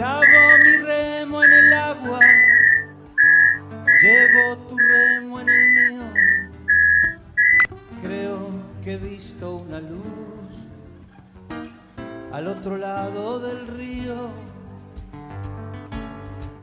[0.00, 2.20] Clavo mi remo en el agua,
[4.00, 6.02] llevo tu remo en el mío.
[8.02, 8.48] Creo
[8.82, 10.00] que he visto una luz
[12.32, 14.30] al otro lado del río.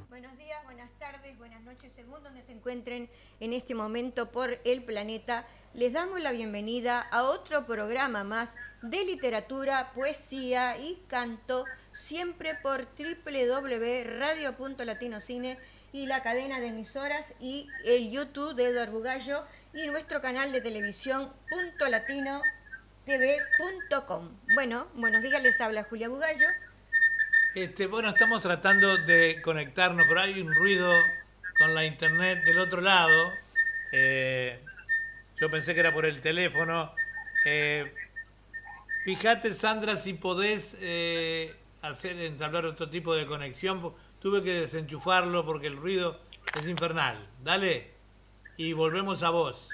[0.10, 3.07] Buenos días, buenas tardes, buenas noches, según donde se encuentren
[3.39, 5.46] en este momento por el planeta.
[5.75, 8.50] Les damos la bienvenida a otro programa más
[8.82, 11.65] de literatura, poesía y canto,
[11.97, 15.57] siempre por www.radio.latinocine
[15.92, 20.61] y la cadena de emisoras y el YouTube de Eduardo Bugallo y nuestro canal de
[20.61, 21.33] televisión
[23.06, 24.29] tv.com.
[24.54, 26.46] Bueno, buenos días, les habla Julia Bugallo.
[27.56, 30.93] Este, bueno, estamos tratando de conectarnos, pero hay un ruido
[31.57, 33.34] con la internet del otro lado.
[33.92, 34.64] Eh,
[35.39, 36.94] yo pensé que era por el teléfono.
[37.45, 37.92] Eh,
[39.03, 41.56] fíjate, Sandra, si podés eh,
[41.88, 43.94] hacer entablar otro tipo de conexión.
[44.20, 46.20] Tuve que desenchufarlo porque el ruido
[46.60, 47.28] es infernal.
[47.44, 47.92] Dale.
[48.58, 49.70] Y volvemos a vos.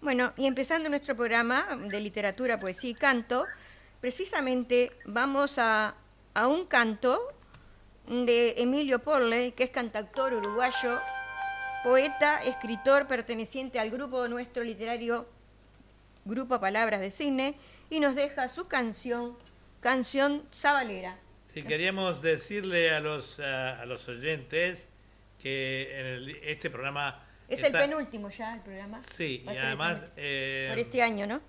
[0.00, 3.46] Bueno, y empezando nuestro programa de literatura, poesía y canto,
[4.00, 5.94] precisamente vamos a,
[6.34, 7.20] a un canto
[8.08, 11.00] de Emilio Porley, que es cantautor uruguayo,
[11.84, 15.26] poeta, escritor perteneciente al grupo nuestro literario
[16.24, 17.54] Grupo Palabras de Cine,
[17.90, 19.36] y nos deja su canción,
[19.82, 21.18] canción Zabalera.
[21.52, 24.86] Sí, queríamos decirle a los, a, a los oyentes
[25.42, 27.22] que en el- este programa...
[27.48, 29.02] Es está- el penúltimo ya el programa.
[29.14, 29.94] Sí, Va y además...
[29.96, 30.14] penúltimo.
[30.16, 31.40] eh, Por este año, ¿no?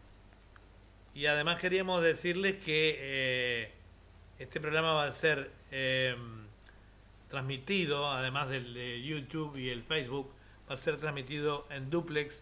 [1.14, 3.72] Y además queríamos decirles que eh,
[4.40, 6.16] este programa va a ser eh,
[7.30, 10.34] transmitido, además del de YouTube y el Facebook,
[10.70, 12.42] va a ser transmitido en duplex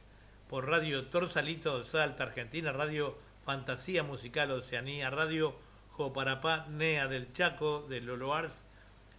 [0.50, 5.56] por Radio Torsalito Salta Argentina, Radio Fantasía Musical Oceanía, Radio
[5.92, 8.54] Joparapá Nea del Chaco, del Oloars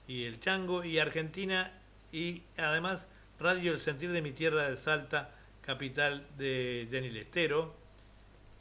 [0.06, 1.72] y el Chango y Argentina
[2.12, 3.06] y además
[3.38, 5.30] Radio El Sentir de mi Tierra de Salta,
[5.62, 7.74] capital de Jenny Lestero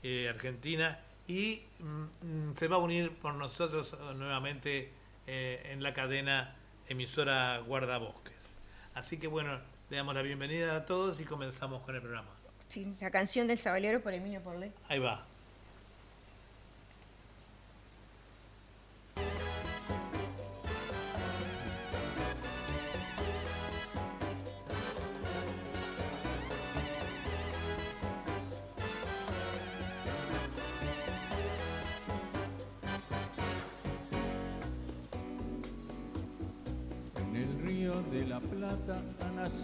[0.03, 4.91] eh, Argentina y mm, mm, se va a unir por nosotros eh, nuevamente
[5.28, 6.55] eh, en la cadena
[6.88, 8.33] emisora Guardabosques.
[8.95, 12.29] Así que bueno, le damos la bienvenida a todos y comenzamos con el programa.
[12.69, 14.72] Sí, la canción del Zabalero por Emilio Porley.
[14.89, 15.25] Ahí va.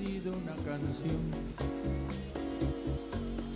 [0.07, 1.31] Nacido una canción.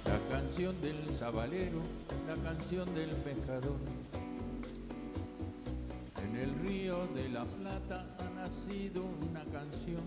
[0.05, 1.79] La canción del sabalero,
[2.27, 3.77] la canción del pescador.
[6.21, 10.03] En el río de la Plata ha nacido una canción.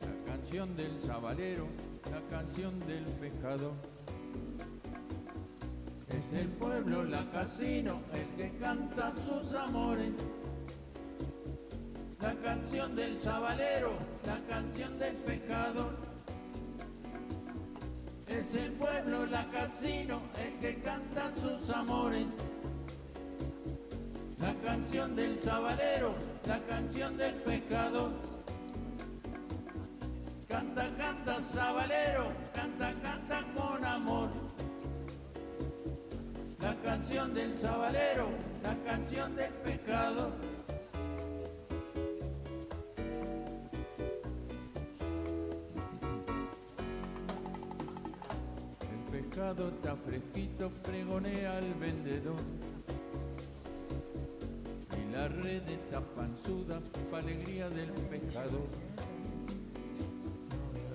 [0.00, 1.68] La canción del sabalero,
[2.10, 3.74] la canción del pescador.
[6.08, 10.12] Es el pueblo, la casino, el que canta sus amores.
[12.26, 13.92] La canción del sabalero,
[14.26, 15.92] la canción del pescador.
[18.26, 22.26] Es el pueblo, la casino, el que canta sus amores.
[24.40, 26.16] La canción del sabalero,
[26.46, 28.10] la canción del pescador.
[30.48, 34.30] Canta, canta, sabalero, canta, canta con amor.
[36.60, 38.26] La canción del sabalero,
[38.64, 40.55] la canción del pescador.
[49.16, 52.36] Pescado está fresquito, pregonea al vendedor.
[54.92, 58.66] Y la red está panzuda, pa' alegría del pescador.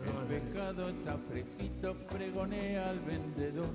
[0.06, 3.74] El pescado está fresquito, pregonea al vendedor.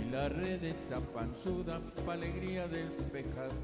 [0.00, 3.58] Y la red está panzuda, pa' alegría del pescador.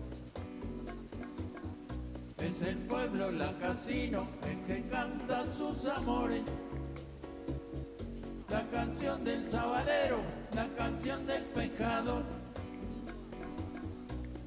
[2.38, 6.42] Es el pueblo, la casino, el que canta sus amores.
[8.74, 10.18] La canción del sabalero,
[10.52, 12.22] la canción del pescador.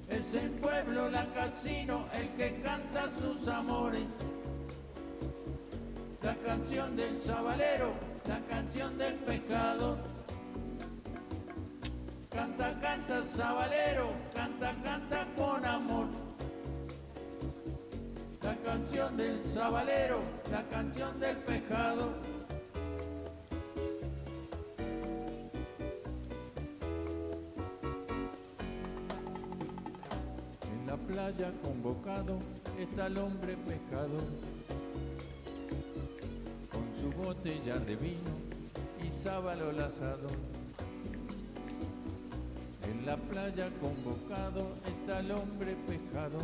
[0.09, 4.03] Es el pueblo, la casino, el que canta sus amores.
[6.21, 7.93] La canción del sabalero,
[8.27, 9.97] la canción del pescador.
[12.29, 16.07] Canta, canta, sabalero, canta, canta con amor.
[18.41, 20.19] La canción del sabalero,
[20.51, 22.36] la canción del pescado.
[31.37, 32.39] Playa convocado
[32.79, 34.17] está el hombre pescado
[36.71, 38.31] con su botella de vino
[39.05, 40.29] y sábalo lazado.
[42.89, 46.39] En la playa convocado está el hombre pescado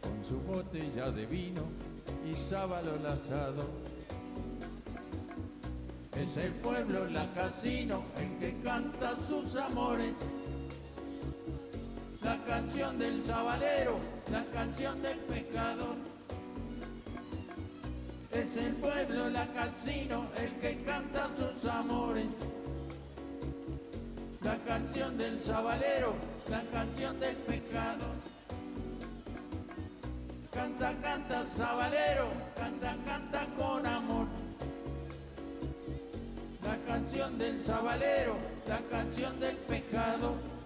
[0.00, 1.62] con su botella de vino
[2.24, 3.66] y sábalo lazado.
[6.16, 10.14] Es el pueblo, la casino, el que canta sus amores.
[12.68, 13.98] La canción del sabalero,
[14.30, 15.96] la canción del pescador.
[18.30, 22.26] Es el pueblo, la casino, el que canta sus amores.
[24.42, 26.14] La canción del sabalero,
[26.50, 28.14] la canción del pescador.
[30.52, 34.26] Canta, canta, sabalero, canta, canta con amor.
[36.62, 38.36] La canción del sabalero,
[38.66, 40.57] la canción del pescado.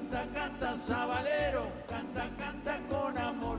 [0.00, 3.58] Canta, canta, sabalero, canta, canta con amor.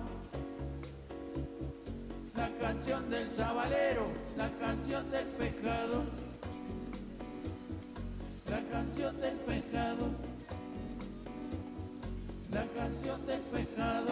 [2.36, 6.04] La canción del sabalero, la canción del pescado.
[8.50, 10.10] La canción del pescado.
[12.52, 14.10] La canción del pescado.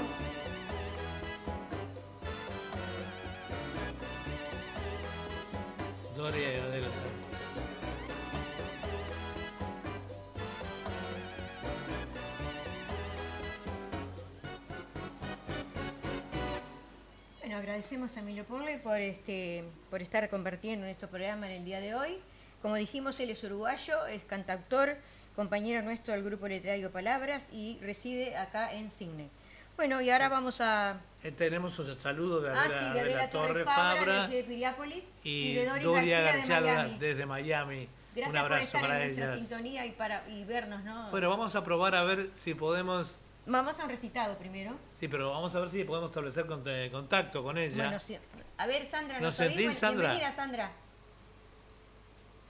[17.80, 21.96] Agradecemos a Emilio Porle por, este, por estar compartiendo nuestro programa en el día de
[21.96, 22.18] hoy.
[22.62, 24.98] Como dijimos, él es uruguayo, es cantautor,
[25.34, 29.30] compañero nuestro del grupo literario Palabras y reside acá en Cigne.
[29.78, 31.00] Bueno, y ahora vamos a...
[31.24, 34.44] Eh, tenemos un saludo de Ah, Adela, sí, de Adela Adela Torre Torres Fabra, de
[34.44, 37.00] Piriápolis, y, y, de Doris Doria García, García de Miami.
[37.00, 37.90] desde Miami.
[38.14, 41.12] Gracias un por estar para en nuestra sintonía y, para, y vernos, ¿no?
[41.12, 43.08] Bueno, vamos a probar a ver si podemos.
[43.50, 44.76] Vamos a un recitado primero.
[45.00, 47.76] Sí, pero vamos a ver si podemos establecer cont- contacto con ella.
[47.84, 48.18] Bueno, sí.
[48.58, 49.66] A ver, Sandra, ¿Nos ¿nos, sentís, oís?
[49.66, 50.08] Bueno, Sandra?
[50.10, 50.72] Bienvenida, Sandra.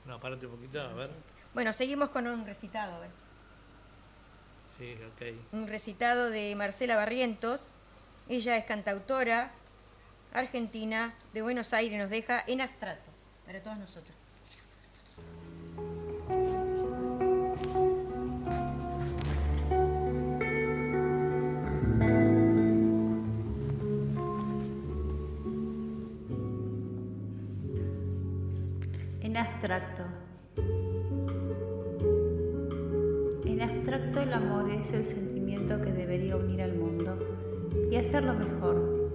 [0.06, 1.10] No, párate un poquito, a ver.
[1.54, 3.12] Bueno, seguimos con un recitado, a ver.
[4.78, 5.54] Sí, ok.
[5.54, 7.70] Un recitado de Marcela Barrientos.
[8.28, 9.52] Ella es cantautora
[10.34, 13.10] argentina de Buenos Aires, nos deja en abstrato
[13.46, 14.16] para todos nosotros.
[29.62, 29.72] En
[33.62, 37.20] abstracto el amor es el sentimiento que debería unir al mundo
[37.92, 39.12] y hacerlo mejor.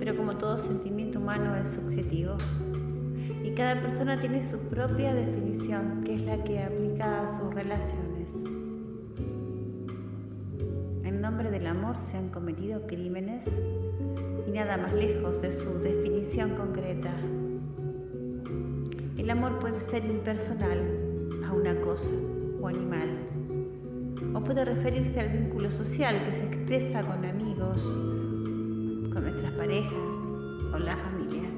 [0.00, 2.34] Pero como todo sentimiento humano es subjetivo
[3.44, 8.30] y cada persona tiene su propia definición que es la que aplica a sus relaciones.
[11.04, 13.44] En nombre del amor se han cometido crímenes
[14.44, 17.14] y nada más lejos de su definición concreta.
[19.22, 22.10] El amor puede ser impersonal a una cosa
[22.60, 23.08] o animal,
[24.34, 27.84] o puede referirse al vínculo social que se expresa con amigos,
[29.12, 30.12] con nuestras parejas,
[30.72, 31.48] con la familia.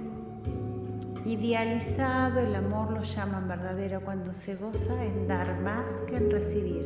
[1.25, 6.85] Idealizado el amor lo llaman verdadero cuando se goza en dar más que en recibir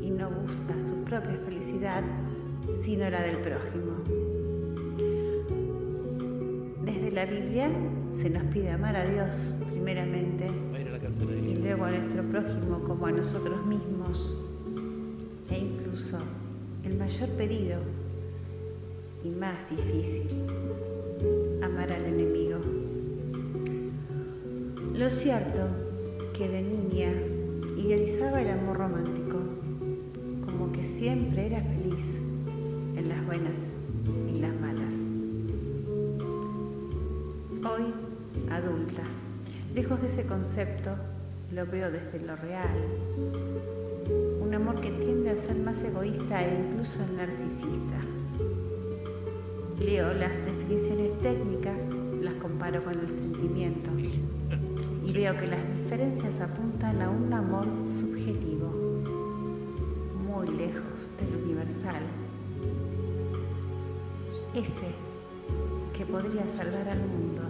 [0.00, 2.04] y no busca su propia felicidad
[2.84, 3.96] sino la del prójimo.
[6.84, 7.68] Desde la Biblia
[8.12, 13.66] se nos pide amar a Dios primeramente y luego a nuestro prójimo como a nosotros
[13.66, 14.36] mismos
[15.50, 16.18] e incluso
[16.84, 17.80] el mayor pedido
[19.24, 20.28] y más difícil,
[21.62, 22.58] amar al enemigo.
[24.94, 25.66] Lo cierto
[26.36, 27.12] que de niña
[27.76, 29.38] idealizaba el amor romántico,
[30.46, 32.20] como que siempre era feliz
[32.96, 33.58] en las buenas
[34.32, 34.94] y las malas.
[37.64, 37.94] Hoy,
[38.50, 39.04] adulta,
[39.74, 40.90] lejos de ese concepto,
[41.50, 42.76] lo veo desde lo real.
[44.40, 47.98] Un amor que tiende a ser más egoísta e incluso narcisista.
[49.78, 51.76] Leo las definiciones técnicas,
[52.20, 53.90] las comparo con el sentimiento
[55.04, 58.68] y veo que las diferencias apuntan a un amor subjetivo,
[60.28, 62.02] muy lejos del universal.
[64.54, 64.92] Ese
[65.96, 67.41] que podría salvar al mundo.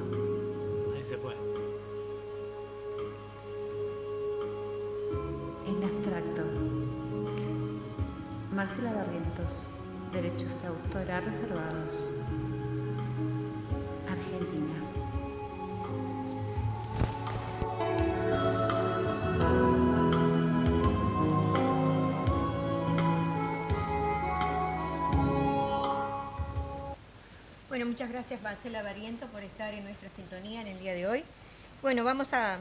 [8.63, 9.53] Marcela Barrientos.
[10.13, 11.95] Derechos de autor reservados.
[14.09, 14.75] Argentina.
[27.69, 31.25] Bueno, muchas gracias Marcela Barrientos por estar en nuestra sintonía en el día de hoy.
[31.83, 32.59] Bueno, vamos a,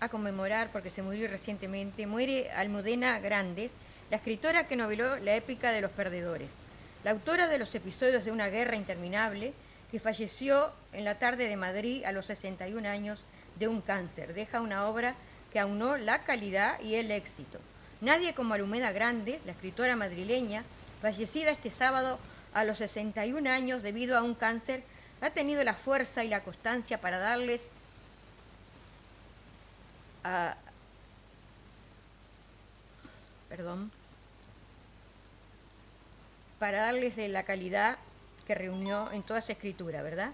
[0.00, 2.06] a conmemorar porque se murió recientemente.
[2.06, 3.72] Muere Almudena Grandes,
[4.10, 6.48] la escritora que noveló la épica de los perdedores,
[7.02, 9.52] la autora de los episodios de una guerra interminable,
[9.90, 13.20] que falleció en la tarde de Madrid a los 61 años
[13.56, 14.34] de un cáncer.
[14.34, 15.14] Deja una obra
[15.52, 17.60] que aunó la calidad y el éxito.
[18.00, 20.64] Nadie como Almudena Grandes, la escritora madrileña,
[21.00, 22.18] fallecida este sábado
[22.52, 24.82] a los 61 años debido a un cáncer,
[25.20, 27.62] ha tenido la fuerza y la constancia para darles
[30.24, 30.56] a,
[33.48, 33.90] perdón,
[36.58, 37.98] para darles de la calidad
[38.46, 40.30] que reunió en toda su escritura, ¿verdad?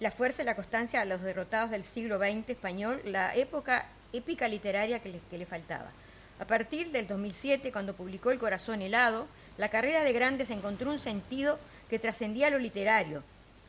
[0.00, 4.48] La fuerza y la constancia a los derrotados del siglo XX español, la época épica
[4.48, 5.90] literaria que le, faltaba.
[6.38, 9.26] A partir del 2007, cuando publicó El corazón helado,
[9.58, 13.22] la carrera de Grandes encontró un sentido que trascendía lo literario.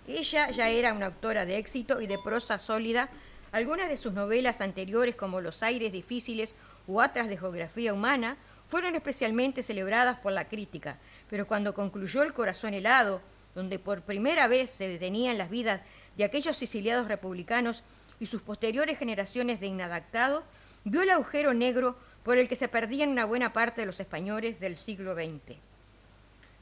[0.07, 3.09] Ella ya era una autora de éxito y de prosa sólida.
[3.51, 6.53] Algunas de sus novelas anteriores, como Los aires difíciles
[6.87, 8.37] u otras de geografía humana,
[8.67, 10.97] fueron especialmente celebradas por la crítica.
[11.29, 13.21] Pero cuando concluyó El corazón helado,
[13.55, 15.81] donde por primera vez se detenían las vidas
[16.15, 17.83] de aquellos siciliados republicanos
[18.19, 20.43] y sus posteriores generaciones de inadaptados,
[20.83, 24.59] vio el agujero negro por el que se perdían una buena parte de los españoles
[24.59, 25.57] del siglo XX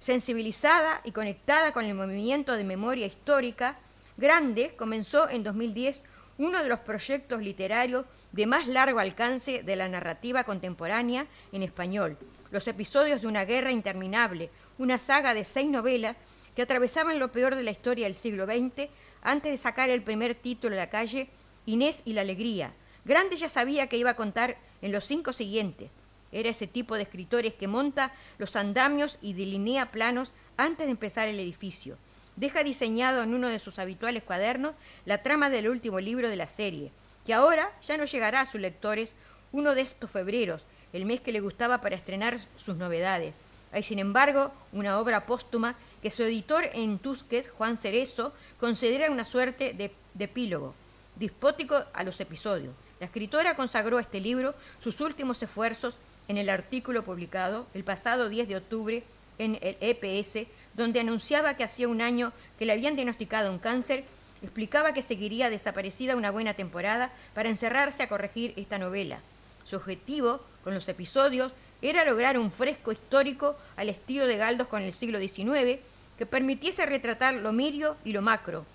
[0.05, 3.77] sensibilizada y conectada con el movimiento de memoria histórica,
[4.17, 6.03] Grande comenzó en 2010
[6.37, 12.17] uno de los proyectos literarios de más largo alcance de la narrativa contemporánea en español,
[12.51, 16.17] Los episodios de una guerra interminable, una saga de seis novelas
[16.53, 18.89] que atravesaban lo peor de la historia del siglo XX
[19.21, 21.29] antes de sacar el primer título de la calle,
[21.65, 22.73] Inés y la Alegría.
[23.05, 25.89] Grande ya sabía que iba a contar en los cinco siguientes,
[26.31, 31.29] era ese tipo de escritores que monta los andamios y delinea planos antes de empezar
[31.29, 31.97] el edificio.
[32.35, 34.75] Deja diseñado en uno de sus habituales cuadernos
[35.05, 36.91] la trama del último libro de la serie,
[37.25, 39.13] que ahora ya no llegará a sus lectores
[39.51, 43.33] uno de estos febreros, el mes que le gustaba para estrenar sus novedades.
[43.71, 49.25] Hay, sin embargo, una obra póstuma que su editor en Tusques, Juan Cerezo, considera una
[49.25, 50.73] suerte de, epílogo,
[51.17, 52.73] dispótico a los episodios.
[52.99, 58.29] La escritora consagró a este libro sus últimos esfuerzos en el artículo publicado el pasado
[58.29, 59.03] 10 de octubre
[59.37, 64.05] en el EPS, donde anunciaba que hacía un año que le habían diagnosticado un cáncer,
[64.45, 69.19] explicaba que seguiría desaparecida una buena temporada para encerrarse a corregir esta novela.
[69.65, 74.81] Su objetivo con los episodios era lograr un fresco histórico al estilo de Galdos con
[74.81, 75.79] el siglo XIX
[76.17, 78.65] que permitiese retratar lo mirio y lo macro,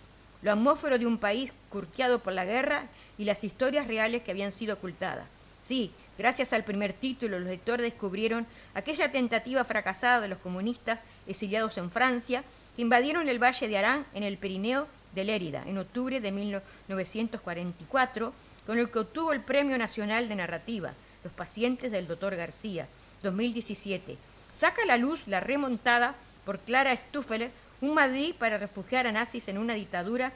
[0.42, 4.52] lo atmósfero de un país curqueado por la guerra y las historias reales que habían
[4.52, 5.26] sido ocultadas.
[5.62, 11.78] Sí, Gracias al primer título, los lectores descubrieron aquella tentativa fracasada de los comunistas exiliados
[11.78, 12.44] en Francia
[12.76, 18.32] que invadieron el Valle de Arán en el Pirineo de Lérida en octubre de 1944,
[18.66, 20.92] con el que obtuvo el Premio Nacional de Narrativa,
[21.24, 22.36] Los pacientes del Dr.
[22.36, 22.88] García,
[23.22, 24.16] 2017.
[24.52, 26.14] Saca a la luz la remontada
[26.44, 27.50] por Clara Stuffeler,
[27.80, 30.32] un Madrid para refugiar a nazis en una dictadura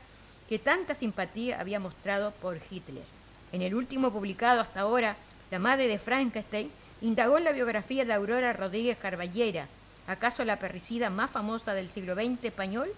[0.49, 3.04] que tanta simpatía había mostrado por Hitler.
[3.52, 5.16] En el último publicado hasta ahora,
[5.50, 9.69] la madre de Frankenstein, indagó en la biografía de Aurora Rodríguez Carballera,
[10.07, 12.88] acaso la perricida más famosa del siglo XX español,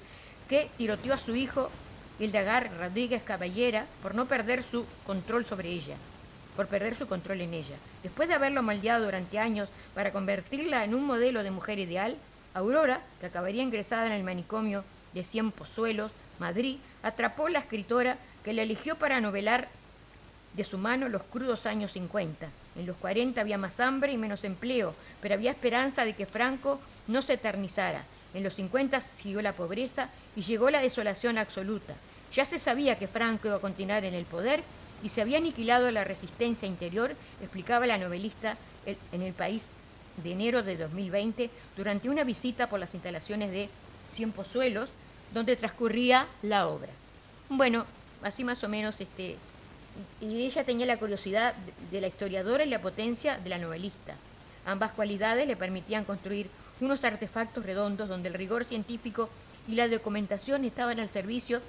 [0.49, 1.71] que tiroteó a su hijo
[2.19, 5.97] Hildegar Rodríguez Caballera por no perder su control sobre ella,
[6.57, 7.77] por perder su control en ella.
[8.03, 12.17] Después de haberlo moldeado durante años para convertirla en un modelo de mujer ideal,
[12.55, 18.17] Aurora, que acabaría ingresada en el manicomio de Cien Pozuelos, Madrid, atrapó a la escritora
[18.45, 19.69] que la eligió para novelar
[20.55, 22.49] de su mano los crudos años 50.
[22.77, 26.81] En los 40 había más hambre y menos empleo, pero había esperanza de que Franco
[27.09, 28.05] no se eternizara.
[28.35, 31.95] En los 50 siguió la pobreza y llegó la desolación absoluta.
[32.33, 34.63] Ya se sabía que Franco iba a continuar en el poder
[35.03, 38.57] y se había aniquilado la resistencia interior, explicaba la novelista
[39.13, 39.69] en el país
[40.23, 43.69] de enero de 2020 durante una visita por las instalaciones de
[44.13, 44.91] Cien Pozuelos,
[45.33, 46.91] donde transcurría la obra.
[47.49, 47.85] Bueno,
[48.23, 49.37] así más o menos este,
[50.21, 51.55] y ella tenía la curiosidad
[51.91, 54.15] de la historiadora y la potencia de la novelista.
[54.65, 56.49] Ambas cualidades le permitían construir
[56.81, 59.31] unos artefactos redondos donde el rigor científico
[59.69, 61.61] y la documentación estaban al servicio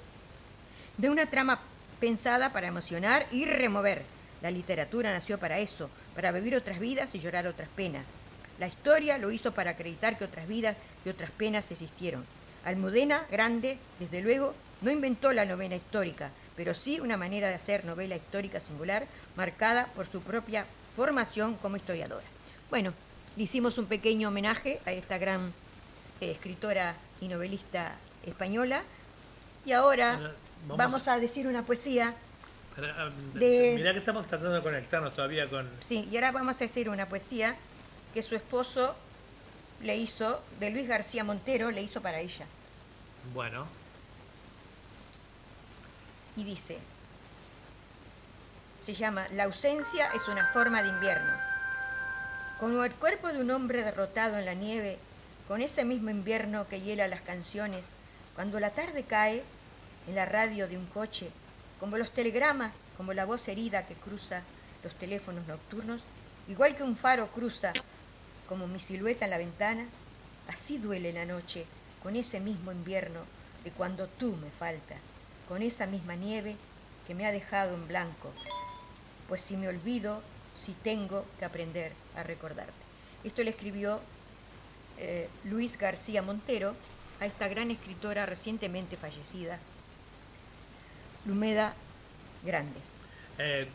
[0.96, 1.60] de una trama
[2.00, 4.02] pensada para emocionar y remover.
[4.42, 8.04] La literatura nació para eso, para vivir otras vidas y llorar otras penas.
[8.58, 12.24] La historia lo hizo para acreditar que otras vidas y otras penas existieron.
[12.64, 17.84] Almudena, grande, desde luego, no inventó la novela histórica, pero sí una manera de hacer
[17.84, 22.26] novela histórica singular marcada por su propia formación como historiadora.
[22.70, 22.92] Bueno,
[23.36, 25.52] le hicimos un pequeño homenaje a esta gran
[26.20, 27.92] eh, escritora y novelista
[28.26, 28.82] española.
[29.64, 30.30] Y ahora Bueno,
[30.66, 32.14] vamos vamos a decir una poesía.
[32.74, 35.68] Para- ah, De- Mirá que estamos tratando de conectarnos todavía con...
[35.80, 37.56] Sí, y ahora vamos a decir una poesía
[38.14, 38.94] que su esposo
[39.82, 42.46] le hizo, de Luis García Montero, le hizo para ella.
[43.34, 43.66] Bueno,
[46.36, 46.78] Y dice,
[48.84, 51.32] se llama La ausencia es una forma de invierno.
[52.58, 54.98] Como el cuerpo de un hombre derrotado en la nieve,
[55.46, 57.84] con ese mismo invierno que hiela las canciones,
[58.34, 59.44] cuando la tarde cae
[60.08, 61.30] en la radio de un coche,
[61.78, 64.42] como los telegramas, como la voz herida que cruza
[64.82, 66.00] los teléfonos nocturnos,
[66.48, 67.72] igual que un faro cruza
[68.48, 69.86] como mi silueta en la ventana,
[70.48, 71.64] así duele la noche
[72.02, 73.20] con ese mismo invierno
[73.62, 74.98] de cuando tú me faltas,
[75.48, 76.56] con esa misma nieve
[77.06, 78.32] que me ha dejado en blanco,
[79.28, 80.22] pues si me olvido,
[80.64, 82.72] si tengo que aprender a recordarte.
[83.24, 84.00] Esto le escribió
[84.98, 86.74] eh, Luis García Montero
[87.20, 89.58] a esta gran escritora recientemente fallecida,
[91.26, 91.74] Lumeda
[92.44, 92.84] Grandes.
[93.38, 93.68] eh,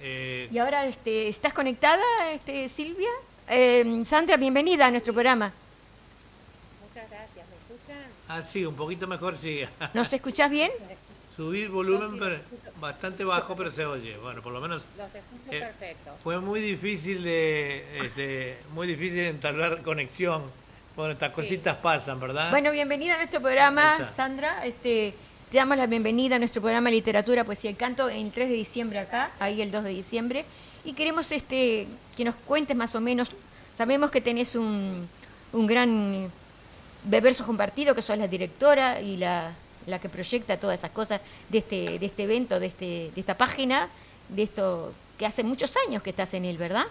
[0.00, 3.08] eh, Y ahora, este, ¿estás conectada, este, Silvia?
[3.48, 5.52] Eh, Sandra, bienvenida a nuestro programa.
[6.86, 8.10] Muchas gracias, ¿me escuchan?
[8.28, 9.60] ah, sí, un poquito mejor, sí.
[9.94, 10.70] ¿Nos escuchás bien?
[11.40, 12.38] Subí el volumen Sí, pero
[12.78, 14.14] bastante bajo, pero se oye.
[14.18, 16.10] Bueno, por lo menos Los escucho Eh, perfecto.
[16.22, 20.42] fue muy difícil de, este, muy difícil de entablar conexión.
[20.94, 22.50] Bueno, estas cositas pasan, ¿verdad?
[22.50, 24.06] Bueno, bienvenida a nuestro programa.
[24.14, 24.66] Sandra.
[24.66, 25.14] Este,
[25.50, 28.98] te damos la bienvenida a nuestro programa Literatura, Poesía y Canto el 3 de diciembre
[28.98, 30.44] acá, ahí el 2 de diciembre.
[30.84, 33.30] Y queremos este, que nos cuentes más o menos,
[33.74, 35.08] sabemos que tenés un,
[35.54, 36.30] un gran
[37.04, 39.54] de versos compartido, que sos la directora y la,
[39.86, 43.36] la que proyecta todas esas cosas de este, de este evento, de, este, de esta
[43.36, 43.88] página,
[44.28, 46.84] de esto que hace muchos años que estás en él, ¿verdad?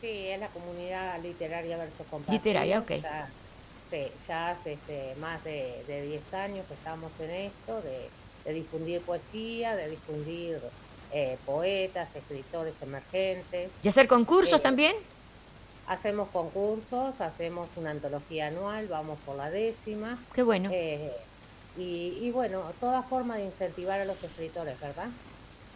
[0.00, 2.38] Sí, es la comunidad literaria verso compartido.
[2.38, 2.90] Literaria, ok.
[3.02, 3.28] Ya,
[3.88, 8.08] sí, ya hace este, más de, de 10 años que estamos en esto, de,
[8.44, 10.58] de difundir poesía, de difundir
[11.12, 13.70] eh, poetas, escritores emergentes.
[13.82, 14.96] ¿Y hacer concursos Eh, también?
[15.86, 20.18] Hacemos concursos, hacemos una antología anual, vamos por la décima.
[20.34, 20.70] Qué bueno.
[20.72, 21.12] eh,
[21.78, 25.08] y, y bueno, toda forma de incentivar a los escritores, ¿verdad?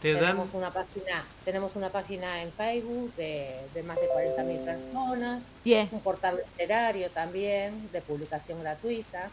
[0.02, 4.64] Te dan, tenemos una página tenemos una página en Facebook de, de más de 40.000
[4.64, 5.44] personas
[5.90, 9.30] un portal literario también de publicación gratuita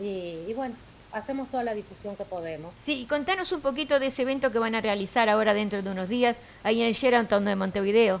[0.00, 0.74] y, y bueno
[1.12, 4.58] hacemos toda la difusión que podemos Sí, y contanos un poquito de ese evento que
[4.58, 8.20] van a realizar ahora dentro de unos días, ahí en el Sheraton de Montevideo.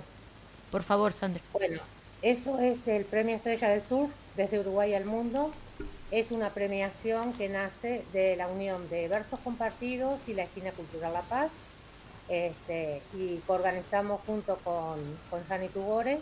[0.70, 1.42] Por favor, Sandra.
[1.52, 1.80] bueno
[2.22, 5.52] eso es el premio Estrella del Sur desde Uruguay al mundo
[6.10, 11.12] es una premiación que nace de la unión de versos compartidos y la esquina cultural
[11.12, 11.50] La Paz
[12.28, 14.98] este, y que organizamos junto con,
[15.30, 16.20] con Jani Tugores.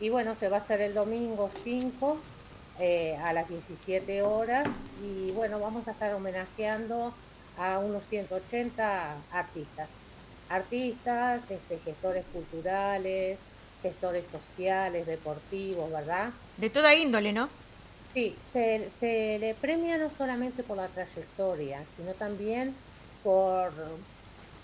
[0.00, 2.16] Y bueno, se va a hacer el domingo 5
[2.78, 4.66] eh, a las 17 horas
[5.02, 7.12] y bueno, vamos a estar homenajeando
[7.58, 9.88] a unos 180 artistas.
[10.48, 13.38] Artistas, este, gestores culturales,
[13.82, 16.30] gestores sociales, deportivos, ¿verdad?
[16.56, 17.48] De toda índole, ¿no?
[18.14, 22.74] Sí, se, le premia no solamente por la trayectoria, sino también
[23.22, 23.72] por,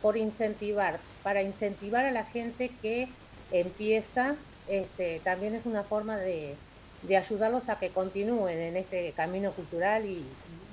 [0.03, 3.09] por incentivar, para incentivar a la gente que
[3.53, 4.35] empieza,
[4.67, 6.57] este, también es una forma de,
[7.03, 10.25] de ayudarlos a que continúen en este camino cultural y,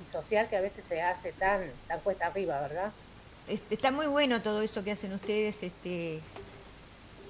[0.04, 2.92] social que a veces se hace tan, tan cuesta arriba, ¿verdad?
[3.48, 6.20] Este, está muy bueno todo eso que hacen ustedes este,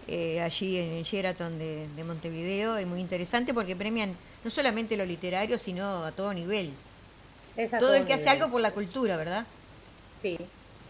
[0.08, 2.76] eh, allí en el Sheraton de Montevideo.
[2.76, 6.70] Es muy interesante porque premian no solamente lo literario, sino a todo nivel.
[7.56, 8.20] Es a Todo el que nivel.
[8.20, 9.46] hace algo por la cultura, ¿verdad?
[10.18, 10.36] Sí,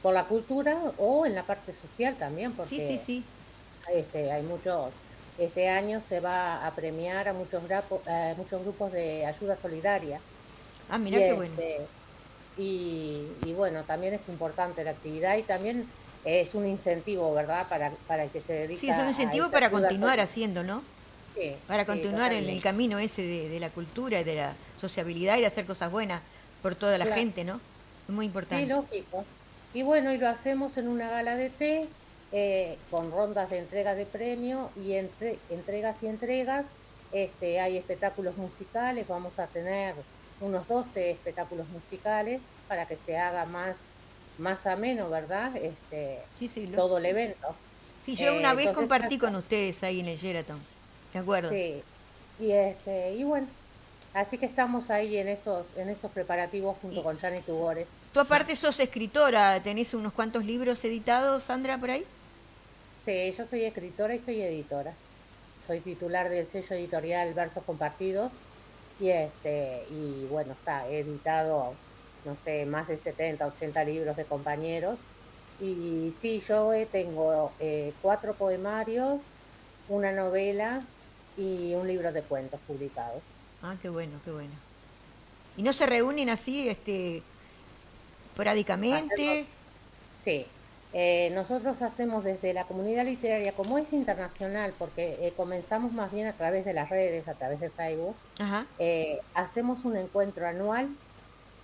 [0.01, 3.23] por la cultura o en la parte social también, porque Sí, sí, sí.
[3.93, 4.95] Este, hay muchos,
[5.37, 8.03] este año se va a premiar a muchos, grapo-
[8.37, 10.25] muchos grupos de ayuda solidaria.
[10.89, 11.57] Ah, mirá y, qué bueno.
[11.57, 11.91] este,
[12.57, 17.69] y, y bueno, también es importante la actividad y también es un incentivo, ¿verdad?
[17.69, 20.63] Para, para el que se dedica Sí, es un a incentivo esa para continuar haciendo,
[20.65, 20.94] ¿no?
[21.35, 24.57] Sí, Para sí, continuar en el camino ese de, de la cultura y de la
[24.81, 26.23] sociabilidad y de hacer cosas buenas
[26.63, 27.21] por toda la Claro.
[27.21, 27.57] gente, ¿no?
[28.09, 28.65] Es muy importante.
[28.65, 29.25] Sí, lógico.
[29.73, 31.89] Y bueno, y lo hacemos en una gala de té,
[32.31, 36.75] eh, con rondas de entrega de premio y entre, entregas y entregas.
[37.11, 39.95] Este, hay espectáculos musicales, vamos a tener
[40.41, 43.99] unos 12 espectáculos musicales para que se haga más,
[44.37, 45.57] más ameno, ¿verdad?
[45.57, 47.63] Este, Sí, sí, lo- todo el evento.
[48.05, 50.61] sí, yo eh, una vez entonces compartí con ustedes ahí en el Sheraton.
[51.15, 51.49] ¿De acuerdo?
[51.49, 51.83] Sí.
[52.41, 53.47] Y este, y bueno,
[54.13, 57.87] así que estamos ahí en esos, en esos preparativos junto Y- con Jani Tugores.
[58.13, 62.05] Tú aparte sos escritora, tenés unos cuantos libros editados, Sandra, por ahí.
[63.03, 64.93] Sí, yo soy escritora y soy editora.
[65.67, 68.31] Soy titular del sello editorial Versos Compartidos
[69.01, 71.75] y este y bueno, está he editado
[72.25, 74.99] no sé, más de 70, 80 libros de compañeros.
[75.61, 79.21] Y sí, yo eh, tengo eh, cuatro poemarios,
[79.89, 80.83] una novela
[81.37, 83.23] y un libro de cuentos publicados.
[83.63, 84.53] Ah, qué bueno, qué bueno.
[85.57, 87.23] ¿Y no se reúnen así, este,
[88.31, 89.47] esporádicamente?
[90.19, 90.47] sí,
[90.93, 96.29] eh, nosotros hacemos desde la comunidad literaria, como es internacional, porque eh, comenzamos más bien
[96.29, 98.15] a través de las redes, a través de Facebook,
[98.79, 100.89] eh, hacemos un encuentro anual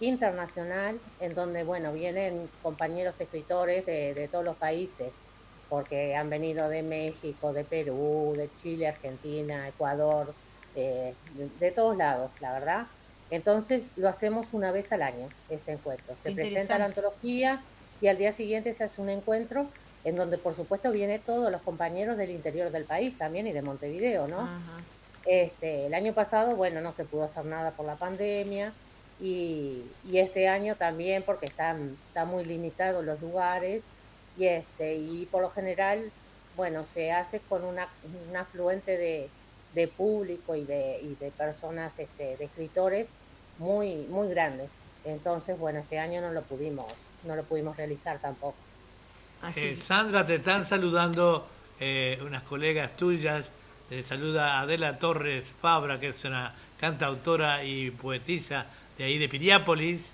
[0.00, 5.12] internacional en donde, bueno, vienen compañeros escritores de, de todos los países,
[5.70, 10.34] porque han venido de México, de Perú, de Chile, Argentina, Ecuador,
[10.74, 11.14] de,
[11.58, 12.86] de todos lados, la verdad.
[13.30, 16.16] Entonces lo hacemos una vez al año, ese encuentro.
[16.16, 17.62] Se presenta la antología
[18.00, 19.66] y al día siguiente se hace un encuentro
[20.04, 23.62] en donde por supuesto vienen todos los compañeros del interior del país también y de
[23.62, 24.48] Montevideo, ¿no?
[25.26, 28.72] Este, el año pasado, bueno, no se pudo hacer nada por la pandemia
[29.20, 33.86] y, y este año también porque están, está muy limitados los lugares
[34.36, 36.12] y, este, y por lo general,
[36.56, 39.32] bueno, se hace con una, un afluente de,
[39.72, 43.18] de público y de, y de personas, este, de escritores
[43.58, 44.70] muy, muy grande.
[45.04, 48.56] Entonces, bueno, este año no lo pudimos, no lo pudimos realizar tampoco.
[49.54, 51.46] Eh, Sandra, te están saludando
[51.78, 53.50] eh, unas colegas tuyas.
[53.88, 58.66] Te saluda Adela Torres Fabra, que es una cantautora y poetisa
[58.96, 60.12] de ahí de Piriápolis.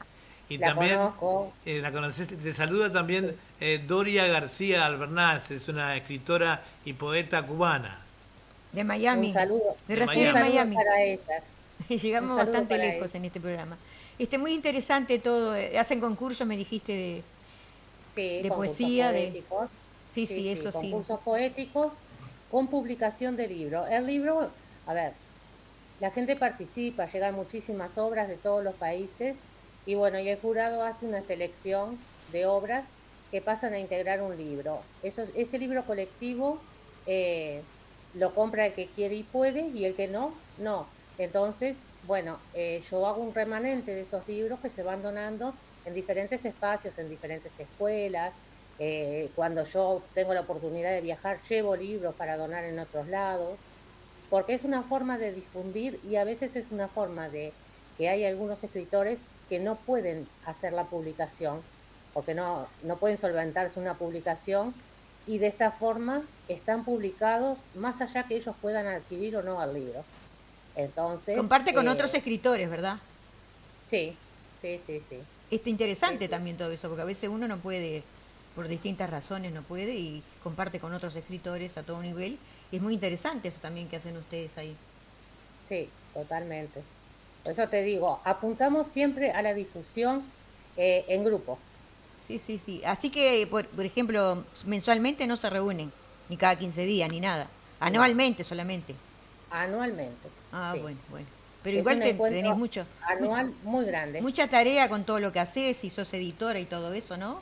[0.48, 1.52] Y La también conozco.
[1.64, 7.42] eh, la conoces, te saluda también eh, Doria García Albernaz, es una escritora y poeta
[7.42, 8.00] cubana.
[8.72, 9.28] De Miami.
[9.28, 10.74] Un saludo, De De recién en un saludo Miami.
[10.76, 11.42] para ellas.
[11.88, 13.14] Llegamos bastante lejos ellas.
[13.14, 13.76] en este programa.
[14.18, 15.54] Este, muy interesante todo.
[15.56, 17.22] eh, Hacen concursos, me dijiste, de...
[18.14, 19.70] Sí, De concursos poesía, de- poéticos.
[20.12, 20.78] Sí, sí, eso sí.
[20.90, 21.92] Concursos poéticos
[22.50, 23.86] con publicación de libro.
[23.86, 24.50] El libro,
[24.86, 25.12] a ver,
[26.00, 29.36] la gente participa, llegan muchísimas obras de todos los países
[29.84, 31.98] y bueno, y el jurado hace una selección
[32.32, 32.86] de obras
[33.40, 34.82] pasan a integrar un libro.
[35.02, 36.60] Eso, ese libro colectivo
[37.06, 37.62] eh,
[38.14, 40.86] lo compra el que quiere y puede y el que no, no.
[41.18, 45.94] Entonces, bueno, eh, yo hago un remanente de esos libros que se van donando en
[45.94, 48.34] diferentes espacios, en diferentes escuelas.
[48.78, 53.56] Eh, cuando yo tengo la oportunidad de viajar, llevo libros para donar en otros lados,
[54.28, 57.52] porque es una forma de difundir y a veces es una forma de
[57.96, 61.62] que hay algunos escritores que no pueden hacer la publicación,
[62.16, 64.72] porque no, no pueden solventarse una publicación
[65.26, 69.74] y de esta forma están publicados más allá que ellos puedan adquirir o no el
[69.74, 70.02] libro.
[70.76, 72.96] Entonces, Comparte con eh, otros escritores, ¿verdad?
[73.84, 74.16] Sí,
[74.62, 75.18] sí, sí, sí.
[75.50, 76.30] Está interesante Sí, sí.
[76.30, 78.02] también todo eso, porque a veces uno no puede,
[78.54, 82.38] por distintas razones no puede, y comparte con otros escritores a todo nivel.
[82.72, 84.74] Y es muy interesante eso también que hacen ustedes ahí.
[85.68, 86.80] Sí, totalmente.
[87.42, 90.22] Por eso te digo, apuntamos siempre a la difusión
[90.78, 91.58] eh, en grupo.
[92.26, 92.82] Sí, sí, sí.
[92.84, 95.92] Así que, por, por ejemplo, mensualmente no se reúnen,
[96.28, 97.46] ni cada 15 días, ni nada.
[97.80, 98.94] Anualmente solamente.
[99.50, 100.28] Anualmente.
[100.52, 100.80] Ah, sí.
[100.80, 101.26] bueno, bueno.
[101.62, 104.20] Pero Es igual te, tenés mucho, Anual muy grande.
[104.20, 107.40] mucha tarea con todo lo que haces, y sos editora y todo eso, ¿no?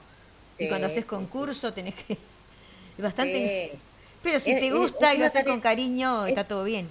[0.54, 2.12] y Sí, cuando haces sí, concurso tenés que...
[2.98, 3.72] es bastante...
[4.22, 6.88] Pero si Es- te gusta es y lo haces con cariño, es- está todo bien.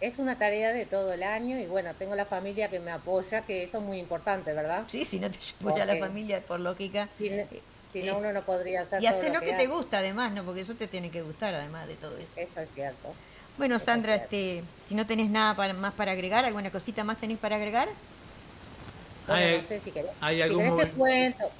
[0.00, 3.42] Es una tarea de todo el año y bueno, tengo la familia que me apoya,
[3.42, 4.84] que eso es muy importante, ¿verdad?
[4.88, 7.08] Sí, si no te apoya la familia, por lógica.
[7.12, 7.44] Si, no-
[7.90, 10.44] si Eh, no, uno no podría hacer Y hacer lo que te gusta además, ¿no?
[10.44, 12.28] Porque eso te tiene que gustar además de todo eso.
[12.36, 13.14] Eso es cierto.
[13.56, 14.24] Bueno, eso es Sandra, cierto.
[14.36, 17.88] este, si no tenés nada para- más para agregar, ¿alguna cosita más tenés para agregar?
[19.26, 20.10] Bueno, ¿Hay- no sé si querés.
[20.20, 21.50] hay si algún querés te cuento.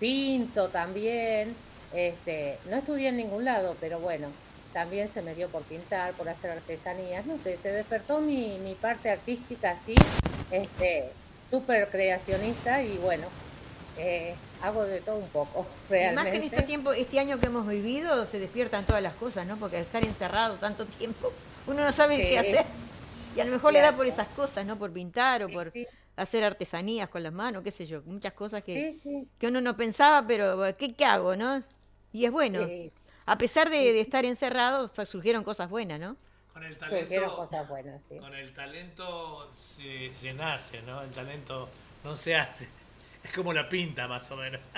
[0.00, 1.54] Pinto también.
[1.94, 4.26] Este, no estudié en ningún lado, pero bueno,
[4.74, 7.24] también se me dio por pintar, por hacer artesanías.
[7.24, 9.94] No sé, se despertó mi, mi parte artística así,
[10.50, 11.10] este,
[11.48, 13.26] súper creacionista y bueno,
[13.96, 16.46] eh, hago de todo un poco, Y más que en realmente.
[16.56, 19.56] este tiempo, este año que hemos vivido, se despiertan todas las cosas, ¿no?
[19.56, 21.32] Porque al estar encerrado tanto tiempo,
[21.66, 22.22] uno no sabe Sí.
[22.22, 22.64] qué hacer.
[23.36, 24.76] Y a lo mejor le da por esas cosas, ¿no?
[24.78, 25.86] Por pintar o por sí.
[26.16, 29.26] hacer artesanías con las manos, qué sé yo, muchas cosas que, sí.
[29.38, 31.62] que uno no pensaba, pero ¿qué, qué hago, no?
[32.12, 32.68] Y es bueno.
[33.26, 36.16] A pesar de, de estar encerrado, sa- surgieron cosas buenas, ¿no?
[36.52, 38.16] Con el Surgieron talento, cosas buenas, sí.
[38.18, 41.02] con el talento se, se nace, ¿no?
[41.02, 41.68] El talento
[42.04, 42.68] no se hace.
[43.24, 44.60] Es como la pinta, más o menos.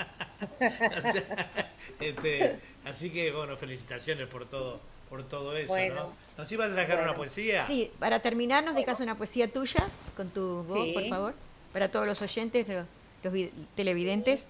[0.59, 1.51] O sea,
[1.99, 4.79] este, así que, bueno, felicitaciones por todo
[5.09, 5.95] por todo eso, Bueno.
[5.95, 6.13] ¿no?
[6.37, 7.65] ¿Nos ibas a sacar una poesía?
[7.65, 10.91] Sí, para terminar, nos dejas una poesía tuya con tu voz, Sí.
[10.93, 11.33] por favor,
[11.71, 12.85] para todos los oyentes, los,
[13.23, 14.45] los vi- televidentes.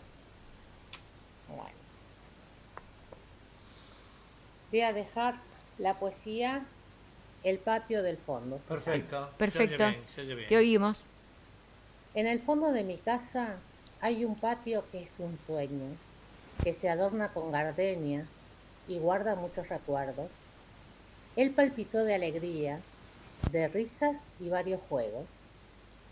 [4.71, 5.35] Voy a dejar
[5.77, 6.65] la poesía
[7.43, 8.57] el patio del fondo.
[8.57, 9.29] Perfecto.
[9.37, 9.77] Perfecto.
[9.77, 10.47] Se oye bien, se oye bien.
[10.49, 11.05] Te oímos.
[12.13, 13.55] En el fondo de mi casa
[14.01, 15.95] hay un patio que es un sueño,
[16.63, 18.27] que se adorna con gardenias
[18.87, 20.29] y guarda muchos recuerdos.
[21.35, 22.79] Él palpitó de alegría,
[23.51, 25.25] de risas y varios juegos,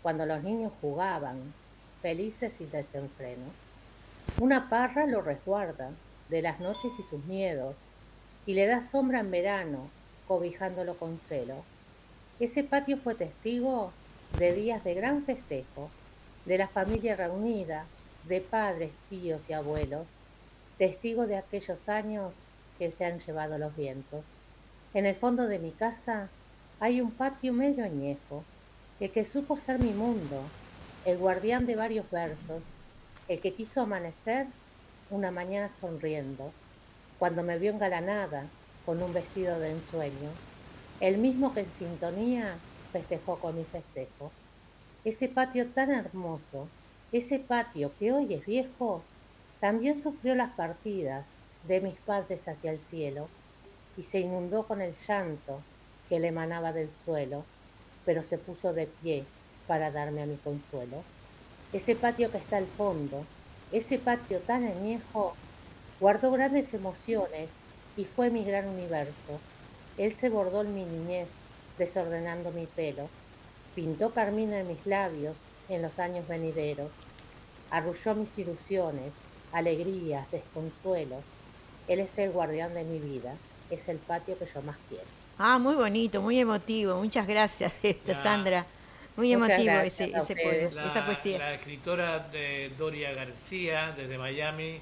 [0.02, 1.52] cuando los niños jugaban,
[2.00, 3.44] felices y desenfreno.
[4.38, 5.90] Una parra lo resguarda
[6.28, 7.74] de las noches y sus miedos,
[8.46, 9.90] y le da sombra en verano,
[10.26, 11.64] cobijándolo con celo.
[12.38, 13.92] Ese patio fue testigo
[14.38, 15.90] de días de gran festejo,
[16.44, 17.86] de la familia reunida,
[18.28, 20.06] de padres, tíos y abuelos,
[20.78, 22.32] testigo de aquellos años
[22.78, 24.24] que se han llevado los vientos.
[24.94, 26.28] En el fondo de mi casa
[26.78, 28.44] hay un patio medio añejo,
[29.00, 30.42] el que supo ser mi mundo,
[31.04, 32.62] el guardián de varios versos,
[33.28, 34.46] el que quiso amanecer
[35.10, 36.52] una mañana sonriendo,
[37.18, 38.44] cuando me vio engalanada
[38.84, 40.30] con un vestido de ensueño,
[41.00, 42.56] el mismo que en sintonía
[42.92, 44.30] festejó con mi festejo.
[45.04, 46.68] Ese patio tan hermoso,
[47.12, 49.02] ese patio que hoy es viejo,
[49.60, 51.26] también sufrió las partidas
[51.66, 53.28] de mis padres hacia el cielo
[53.96, 55.60] y se inundó con el llanto
[56.08, 57.44] que le emanaba del suelo,
[58.04, 59.24] pero se puso de pie
[59.66, 61.02] para darme a mi consuelo.
[61.72, 63.24] Ese patio que está al fondo,
[63.72, 65.34] ese patio tan añejo,
[66.00, 67.48] guardó grandes emociones
[67.96, 69.40] y fue mi gran universo.
[69.98, 71.30] Él se bordó en mi niñez,
[71.78, 73.08] desordenando mi pelo,
[73.74, 75.36] pintó carmín en mis labios
[75.68, 76.90] en los años venideros,
[77.70, 79.12] arrulló mis ilusiones,
[79.52, 81.22] alegrías, desconsuelos.
[81.88, 83.34] Él es el guardián de mi vida,
[83.70, 85.04] es el patio que yo más quiero.
[85.38, 86.96] Ah, muy bonito, muy emotivo.
[86.96, 88.22] Muchas gracias, esto, Ya.
[88.22, 88.66] Sandra.
[89.16, 91.38] Muy Muchas emotivo ese, ese poema, esa poesía.
[91.38, 94.78] La escritora de Doria García, desde Miami,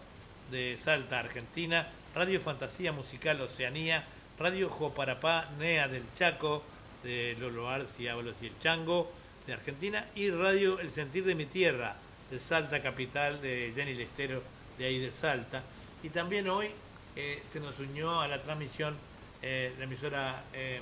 [0.51, 4.05] de Salta, Argentina, Radio Fantasía Musical Oceanía,
[4.41, 6.65] Radio Joparapá, NEA del Chaco,
[7.05, 9.09] de Lolo Arci, Ábalos y el Chango,
[9.47, 11.95] de Argentina, y Radio El Sentir de mi Tierra,
[12.29, 14.43] de Salta Capital, de Jenny Lestero,
[14.79, 15.63] de ahí de Salta.
[16.03, 16.73] Y también hoy
[17.15, 18.97] eh, se nos unió a la transmisión
[19.41, 20.81] eh, la emisora eh,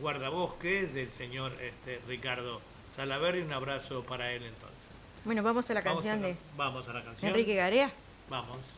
[0.00, 2.62] Guardabosques del señor este, Ricardo
[2.96, 3.42] Salaverri.
[3.42, 4.78] Un abrazo para él entonces.
[5.26, 7.30] Bueno, vamos a la Vamos canción a, de vamos a la canción.
[7.30, 7.92] Enrique Garea.
[8.30, 8.77] Vamos.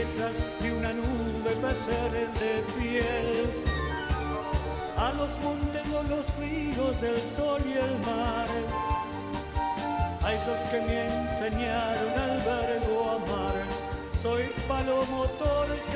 [0.00, 1.50] Tras de una nube
[1.84, 3.50] ser de piel.
[4.96, 8.48] A los montes o los ríos del sol y el mar.
[10.22, 13.54] A esos que me enseñaron al verbo amar.
[14.20, 15.89] Soy palomo torcas,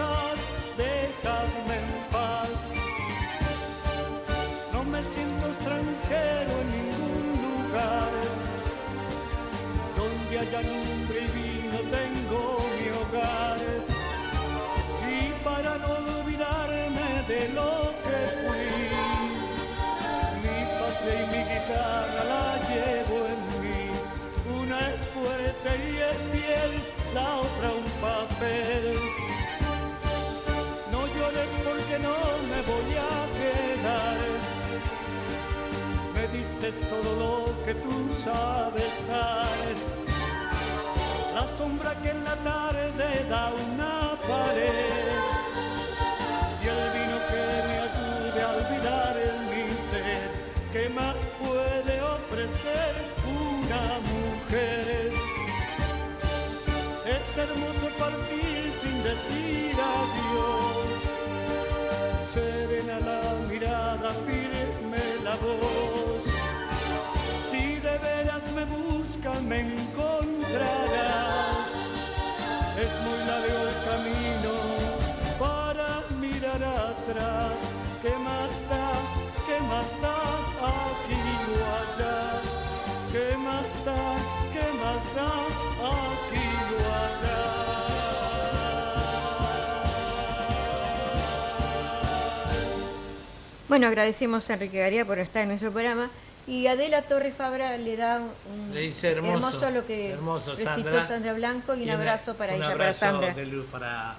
[93.75, 96.09] Bueno, agradecemos a Enrique Garía por estar en nuestro programa.
[96.47, 101.09] Y Adela Torres Fabra le da un Le dice hermoso, lo que hermoso, recitó Sandra.
[101.09, 103.35] Sandra Blanco y un abrazo para un ella, abrazo para Sandra.
[103.35, 104.15] de luz para,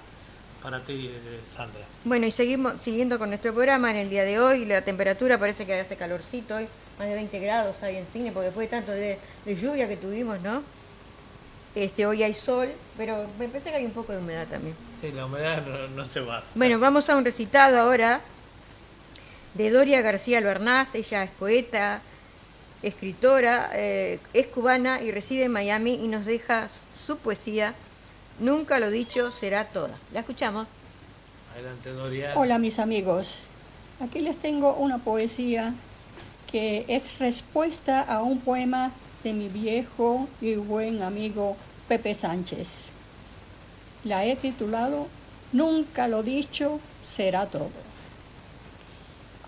[0.62, 1.80] para ti, eh, Sandra.
[2.04, 4.66] Bueno, y seguimos siguiendo con nuestro programa en el día de hoy.
[4.66, 8.48] La temperatura parece que hace calorcito hoy, más de 20 grados hay en cine, porque
[8.48, 10.62] después de tanto de, de lluvia que tuvimos, ¿no?
[11.74, 14.76] Este, hoy hay sol, pero me parece que hay un poco de humedad también.
[15.00, 16.42] Sí, la humedad no, no se va.
[16.54, 18.20] Bueno, vamos a un recitado ahora
[19.56, 20.94] de Doria García Albernaz.
[20.94, 22.00] Ella es poeta,
[22.82, 26.68] escritora, eh, es cubana y reside en Miami y nos deja
[27.06, 27.74] su poesía.
[28.38, 29.96] Nunca lo dicho será toda.
[30.12, 30.66] La escuchamos.
[31.54, 32.32] Adelante, Doria.
[32.36, 33.46] Hola mis amigos,
[34.00, 35.72] aquí les tengo una poesía
[36.50, 38.92] que es respuesta a un poema
[39.24, 41.56] de mi viejo y buen amigo
[41.88, 42.92] Pepe Sánchez.
[44.04, 45.08] La he titulado
[45.52, 47.85] Nunca lo dicho será todo.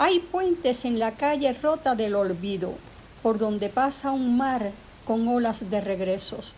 [0.01, 2.75] Hay puentes en la calle rota del olvido,
[3.21, 4.71] por donde pasa un mar
[5.05, 6.55] con olas de regresos.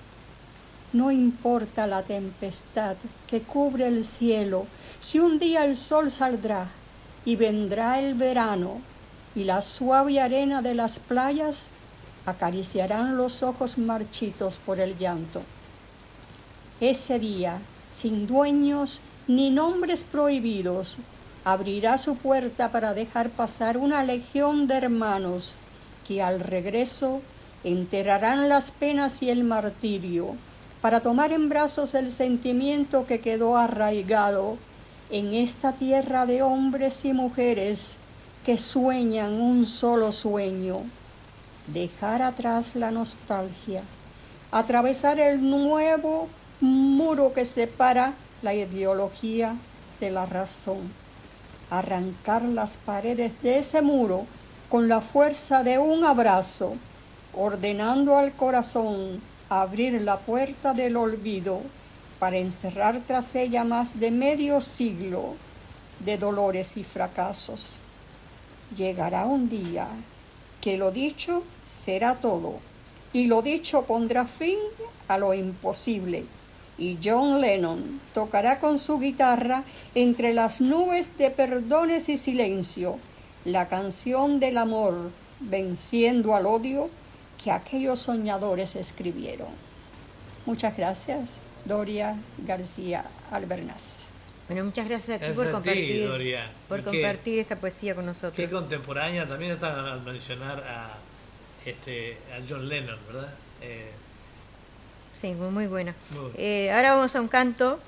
[0.92, 4.66] No importa la tempestad que cubre el cielo,
[5.00, 6.68] si un día el sol saldrá
[7.24, 8.82] y vendrá el verano
[9.34, 11.70] y la suave arena de las playas
[12.26, 15.40] acariciarán los ojos marchitos por el llanto.
[16.80, 17.58] Ese día,
[17.92, 20.98] sin dueños ni nombres prohibidos,
[21.44, 25.54] abrirá su puerta para dejar pasar una legión de hermanos
[26.06, 27.22] que al regreso
[27.64, 30.34] enterrarán las penas y el martirio
[30.80, 34.56] para tomar en brazos el sentimiento que quedó arraigado
[35.10, 37.96] en esta tierra de hombres y mujeres
[38.44, 40.82] que sueñan un solo sueño,
[41.66, 43.82] dejar atrás la nostalgia,
[44.50, 46.28] atravesar el nuevo
[46.60, 49.56] muro que separa la ideología
[50.00, 50.78] de la razón,
[51.70, 54.26] arrancar las paredes de ese muro
[54.68, 56.74] con la fuerza de un abrazo,
[57.34, 61.60] ordenando al corazón abrir la puerta del olvido
[62.18, 65.34] para encerrar tras ella más de medio siglo
[66.04, 67.76] de dolores y fracasos.
[68.76, 69.88] Llegará un día
[70.60, 72.58] que lo dicho será todo
[73.12, 74.58] y lo dicho pondrá fin
[75.08, 76.24] a lo imposible
[76.80, 79.62] y John Lennon tocará con su guitarra
[79.94, 82.98] entre las nubes de perdones y silencio
[83.44, 86.90] la canción del amor venciendo al odio
[87.42, 89.48] que aquellos soñadores escribieron.
[90.46, 94.06] Muchas gracias, Doria García Albernaz.
[94.48, 96.50] Bueno, muchas gracias a ti Gracias por a ti, compartir, Doria.
[96.68, 98.32] por Y que- compartir esta poesía con nosotros.
[98.34, 100.94] Qué contemporánea, también está al mencionar a,
[101.64, 103.32] este, a John Lennon, ¿verdad?
[103.62, 103.90] Eh,
[105.20, 105.94] Sí, muy, buena.
[106.10, 106.30] Muy.
[106.36, 107.78] Eh, ahora vamos a un canto,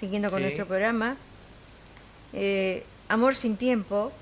[0.00, 0.44] siguiendo con Sí.
[0.44, 1.16] nuestro programa.
[2.32, 4.12] Eh, Amor sin tiempo,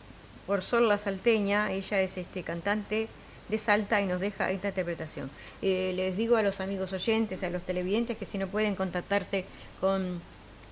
[0.47, 1.73] por Sol La Salteña.
[1.73, 3.09] Ella es este cantante
[3.51, 5.31] de Salta y nos deja esta interpretación.
[5.61, 9.45] Eh, les digo a los amigos oyentes, a los televidentes, que si no pueden contactarse
[9.81, 10.23] con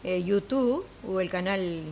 [0.04, 1.82] YouTube o el canal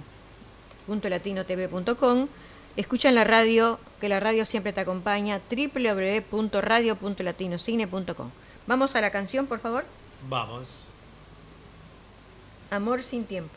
[0.86, 2.28] .latinotv.com,
[2.76, 8.30] escuchan la radio, que la radio siempre te acompaña, www.radio.latinocine.com.
[8.66, 9.84] Vamos a la canción, por favor.
[10.28, 10.66] vamos.
[12.70, 13.52] Amor sin tiempo.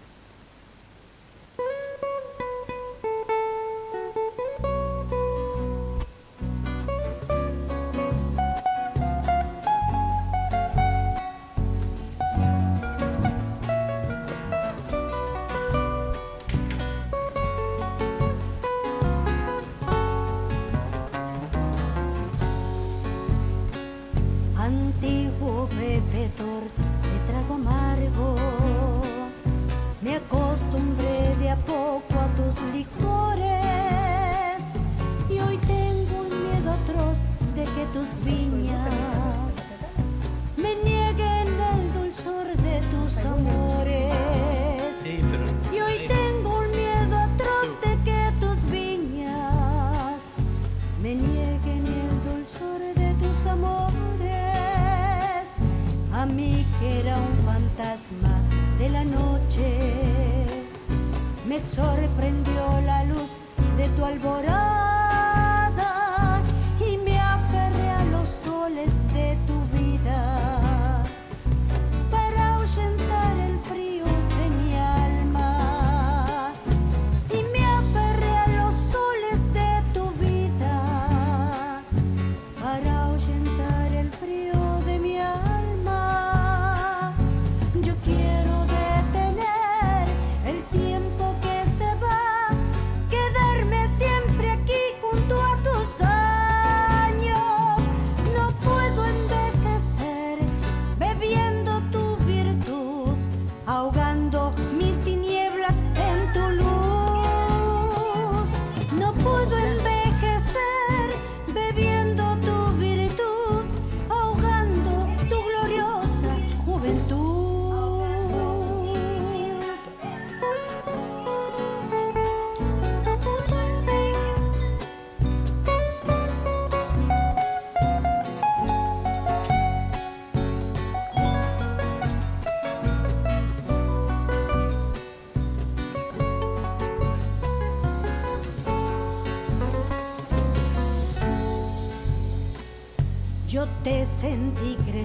[61.59, 63.31] Sorprendió la luz
[63.77, 64.76] de tu alborada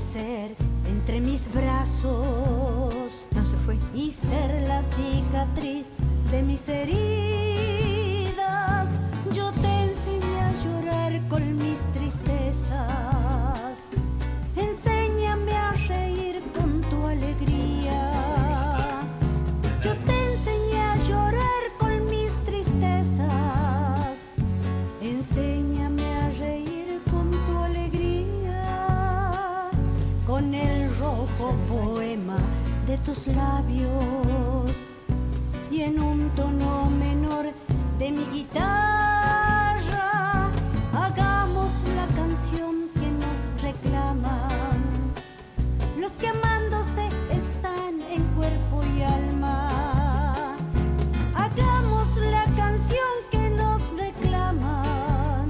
[0.03, 0.57] crecer
[0.89, 1.47] entre mis
[36.37, 37.47] tono menor
[37.99, 39.81] de mi guitarra.
[40.93, 44.93] Hagamos la canción que nos reclaman
[46.03, 50.57] los que amándose están en cuerpo y alma.
[51.35, 55.47] Hagamos la canción que nos reclaman.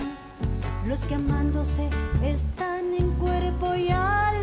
[0.86, 1.88] Los que amándose
[2.22, 4.41] están en cuerpo y alma.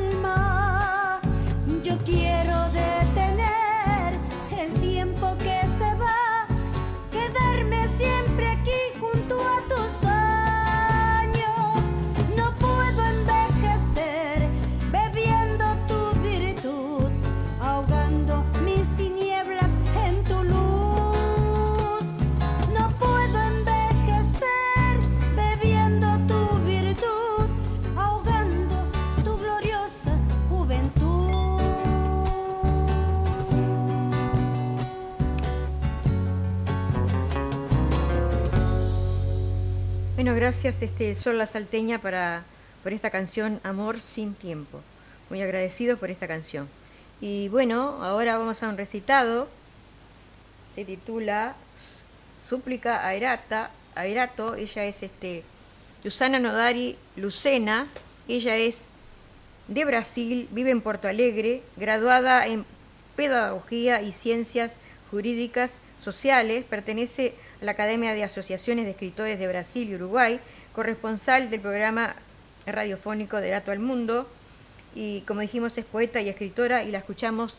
[40.36, 42.44] Gracias este Sol La Salteña para,
[42.84, 44.82] por esta canción Amor sin tiempo.
[45.30, 46.70] Muy agradecido por esta canción.
[47.20, 49.48] Y bueno, ahora vamos a un recitado.
[50.76, 51.56] Se titula
[52.48, 54.56] Súplica a Erata, a Erato.
[54.56, 55.44] Ella es este
[56.04, 57.88] Susana Nodari Lucena.
[58.28, 58.86] Ella es
[59.68, 62.66] de Brasil, vive en Porto Alegre, graduada en
[63.16, 64.74] Pedagogía y Ciencias
[65.12, 65.72] Jurídicas
[66.04, 70.40] Sociales, pertenece a la Academia de Asociaciones de Escritores de Brasil y Uruguay,
[70.74, 72.16] corresponsal del programa
[72.66, 74.30] radiofónico de Gato al Mundo,
[74.96, 77.56] y como dijimos es poeta y escritora y la escuchamos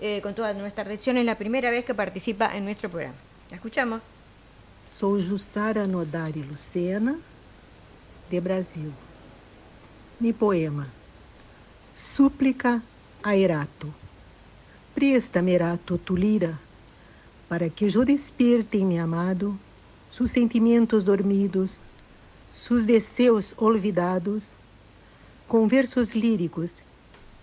[0.00, 3.16] eh, con toda nuestra atención, es la primera vez que participa en nuestro programa.
[3.50, 4.00] La escuchamos.
[4.90, 7.16] Sou Jussara Nodari Lucena,
[8.30, 8.92] de Brasil.
[10.20, 10.88] Mi poema
[11.96, 12.82] Súplica
[13.22, 13.88] a Erato.
[14.94, 16.58] Presta-me, Erato, tu lira,
[17.52, 19.54] para que eu despierte mi amado
[20.10, 21.80] sus sentimentos dormidos,
[22.56, 24.42] sus deseos olvidados,
[25.46, 26.72] com versos líricos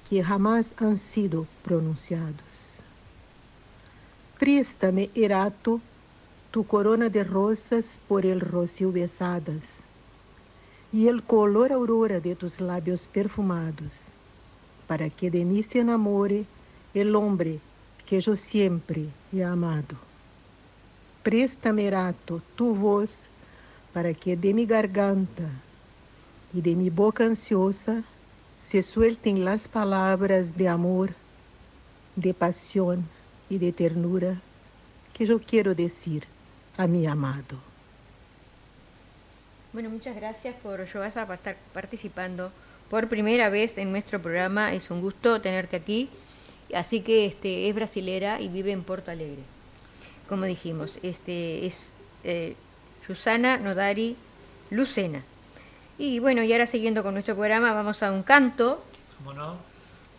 [0.09, 2.81] que jamás han sido pronunciados.
[4.39, 5.79] Préstame, Erato,
[6.49, 9.83] tu corona de rosas por el rocío besadas
[10.91, 14.07] y el color aurora de tus labios perfumados,
[14.87, 16.45] para que de mí se enamore
[16.95, 17.59] el hombre
[18.09, 19.95] que yo siempre he amado.
[21.21, 23.27] Préstame, Erato, tu voz,
[23.93, 25.43] para que de mi garganta
[26.51, 28.01] y de mi boca ansiosa
[28.63, 31.11] se suelten las palabras de amor,
[32.15, 33.07] de pasión
[33.47, 34.41] y de ternura
[35.13, 36.23] que yo quiero decir
[36.77, 37.57] a mi amado.
[39.71, 42.51] Bueno, muchas gracias por Joasa por estar participando
[42.89, 44.73] por primera vez en nuestro programa.
[44.73, 46.09] Es un gusto tenerte aquí.
[46.73, 49.41] Así que este, es brasilera y vive en Porto Alegre.
[50.27, 50.97] como dijimos.
[51.01, 51.91] Este es
[52.23, 52.55] eh,
[53.07, 54.15] Susana Nodari
[54.69, 55.23] Lucena.
[55.97, 58.83] Y bueno, y ahora siguiendo con nuestro programa, vamos a un canto.
[59.17, 59.69] ¿Cómo no?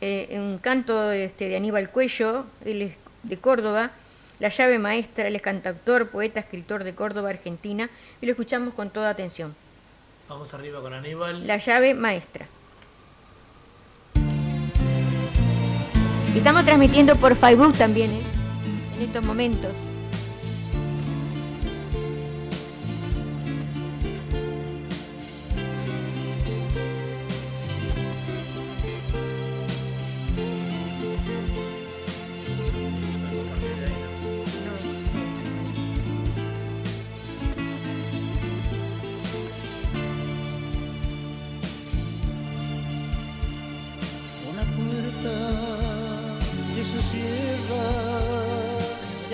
[0.00, 3.90] eh, un canto este, de Aníbal Cuello, él es de Córdoba,
[4.38, 7.90] la llave maestra, él es cantautor, poeta, escritor de Córdoba, Argentina,
[8.20, 9.54] y lo escuchamos con toda atención.
[10.28, 11.46] Vamos arriba con Aníbal.
[11.46, 12.46] La llave maestra.
[16.34, 18.20] Y estamos transmitiendo por Facebook también, ¿eh?
[18.96, 19.72] en estos momentos.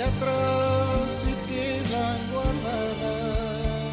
[0.07, 3.87] Atrás se quedan guardadas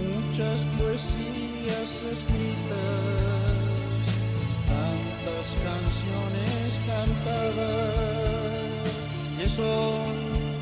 [0.00, 3.52] muchas poesías escritas,
[4.72, 7.92] tantas canciones cantadas
[9.38, 10.12] que son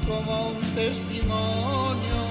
[0.08, 2.22] como un testimonio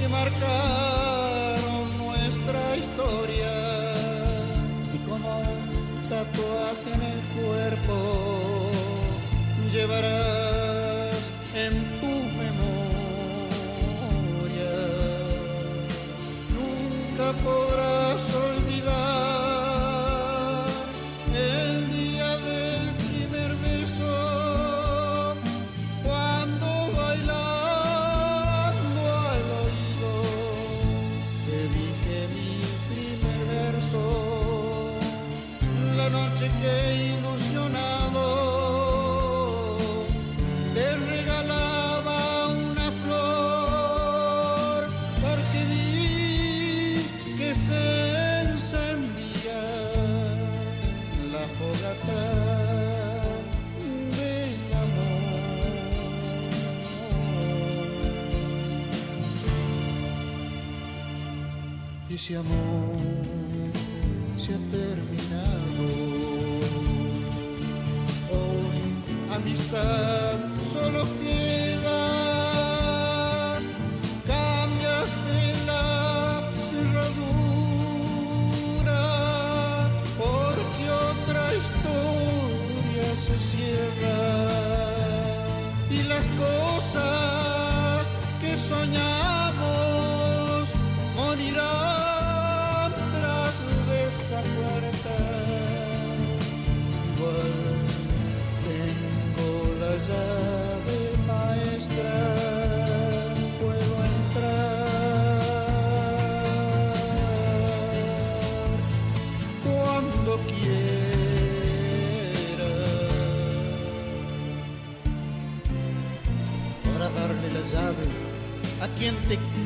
[0.00, 3.54] que marcaron nuestra historia
[4.94, 8.36] y como un tatuaje en el cuerpo
[9.72, 10.35] llevarás
[62.26, 63.15] ese amor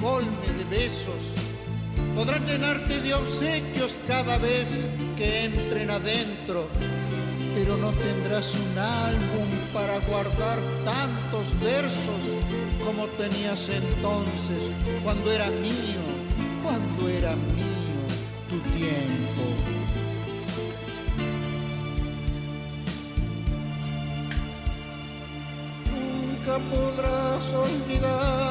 [0.01, 1.35] colme de besos.
[2.15, 4.85] Podrán llenarte de obsequios cada vez
[5.17, 6.69] que entren adentro,
[7.55, 12.23] pero no tendrás un álbum para guardar tantos versos
[12.85, 14.61] como tenías entonces,
[15.05, 16.03] cuando era mío,
[16.63, 18.01] cuando era mío
[18.49, 19.51] tu tiempo.
[26.41, 28.50] nunca podrás olvidar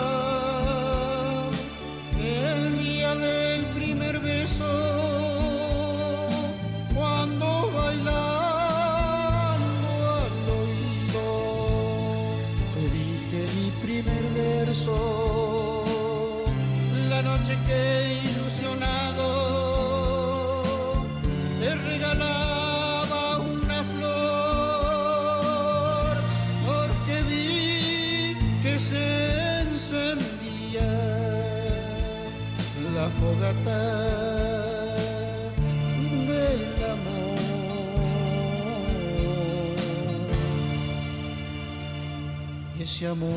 [43.00, 43.32] ese amor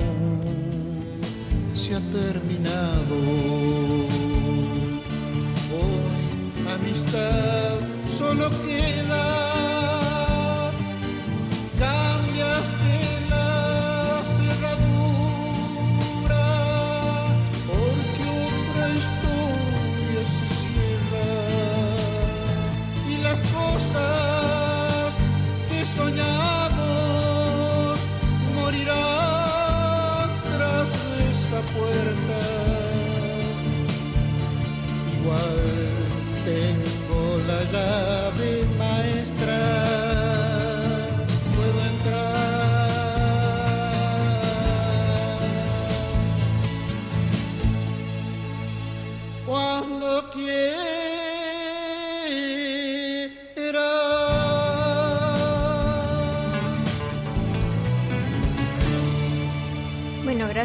[1.77, 3.62] se ha terminado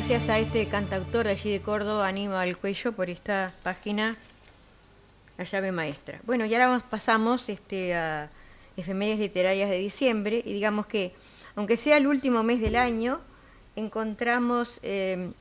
[0.10, 4.16] gracias a este cantautor de allí de Córdoba, Aníbal Cuello, por esta página,
[5.38, 6.22] La llave maestra.
[6.24, 8.30] Bueno, y ahora pasamos este, a
[8.78, 11.14] efemérides literarias de diciembre, y digamos que,
[11.58, 13.20] aunque sea el último mes del año,
[13.76, 15.32] encontramos eh,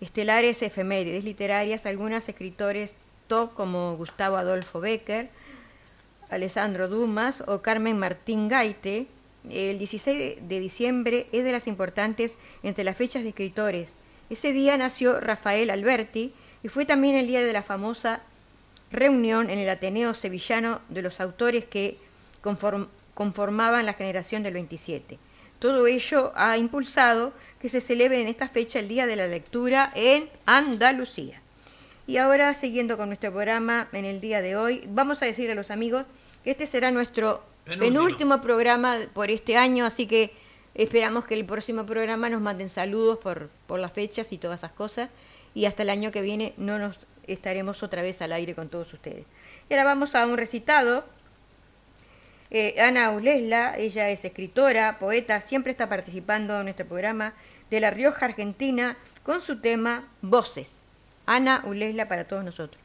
[0.00, 2.94] estelares efemérides literarias, algunos escritores
[3.26, 5.30] top como Gustavo Adolfo Becker,
[6.30, 9.08] Alessandro Dumas o Carmen Martín Gaite.
[9.50, 13.90] El 16 de diciembre es de las importantes entre las fechas de escritores.
[14.30, 16.32] Ese día nació Rafael Alberti
[16.62, 18.22] y fue también el día de la famosa
[18.90, 21.98] reunión en el Ateneo Sevillano de los autores que
[22.42, 25.18] conform- conformaban la generación del 27.
[25.58, 29.92] Todo ello ha impulsado que se celebre en esta fecha el Día de la Lectura
[29.94, 31.40] en Andalucía.
[32.06, 35.54] Y ahora, siguiendo con nuestro programa en el día de hoy, vamos a decir a
[35.54, 36.04] los amigos
[36.44, 37.98] que este será nuestro Penúltimo.
[37.98, 40.32] penúltimo, programa por este año, así que
[40.74, 44.72] esperamos que el próximo programa nos manden saludos por, por las fechas y todas esas
[44.72, 45.08] cosas,
[45.54, 48.92] y hasta el año que viene no nos estaremos otra vez al aire con todos
[48.92, 49.24] ustedes.
[49.68, 51.04] Y ahora vamos a un recitado.
[52.50, 57.34] Eh, Ana Ulesla, ella es escritora, poeta, siempre está participando en nuestro programa
[57.70, 60.76] de La Rioja, Argentina, con su tema Voces.
[61.26, 62.80] Ana Ulesla para todos nosotros.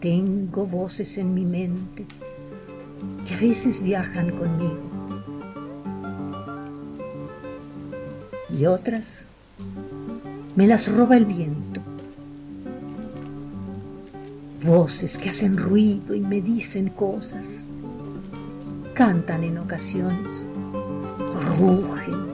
[0.00, 2.04] Tengo voces en mi mente
[3.26, 4.96] que a veces viajan conmigo
[8.50, 9.26] y otras
[10.54, 11.80] me las roba el viento.
[14.64, 17.62] Voces que hacen ruido y me dicen cosas,
[18.94, 20.46] cantan en ocasiones,
[21.58, 22.26] rugen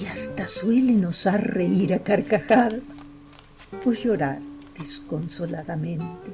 [0.00, 2.84] y hasta suelen osar reír a carcajadas
[3.84, 4.49] o llorar
[4.80, 6.30] desconsoladamente.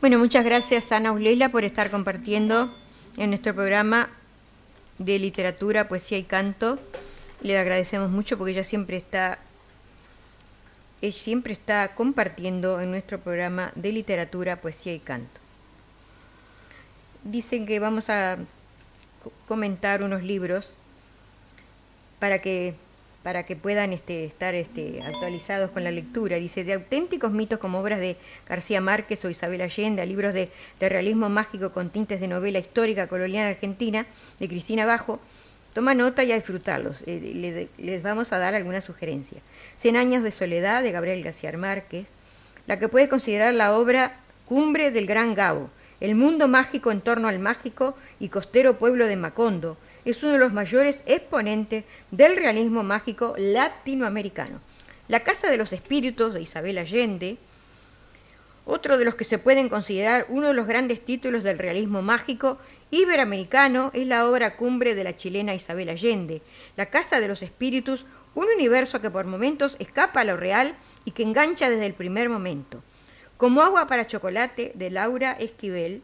[0.00, 2.74] Bueno, muchas gracias Ana Ulela por estar compartiendo
[3.16, 4.10] en nuestro programa
[4.98, 6.78] de literatura, poesía y canto.
[7.42, 9.38] Le agradecemos mucho porque ella siempre está
[11.00, 15.40] ella siempre está compartiendo en nuestro programa de literatura, poesía y canto.
[17.24, 18.38] Dicen que vamos a
[19.22, 20.76] co- comentar unos libros
[22.20, 22.74] para que
[23.22, 26.36] para que puedan este, estar este, actualizados con la lectura.
[26.36, 28.16] Dice, de auténticos mitos como obras de
[28.48, 30.50] García Márquez o Isabel Allende, libros de,
[30.80, 34.06] realismo mágico con tintes de novela histórica colonial argentina,
[34.40, 35.20] de Cristina Bajo,
[35.72, 37.02] toma nota y a disfrutarlos.
[37.06, 39.42] Eh, le- les vamos a dar algunas sugerencias.
[39.76, 42.06] Cien años de soledad, de Gabriel García Márquez,
[42.66, 44.16] la que puede considerar la obra
[44.46, 45.70] cumbre del Gran Gabo,
[46.00, 50.38] el mundo mágico en torno al mágico y costero pueblo de Macondo, es uno de
[50.38, 54.60] los mayores exponentes del realismo mágico latinoamericano.
[55.08, 57.38] La Casa de los Espíritus de Isabel Allende,
[58.64, 62.58] otro de los que se pueden considerar uno de los grandes títulos del realismo mágico
[62.90, 66.42] iberoamericano es la obra cumbre de la chilena Isabel Allende,
[66.76, 71.10] La Casa de los Espíritus, un universo que por momentos escapa a lo real y
[71.10, 72.82] que engancha desde el primer momento.
[73.36, 76.02] Como agua para chocolate de Laura Esquivel,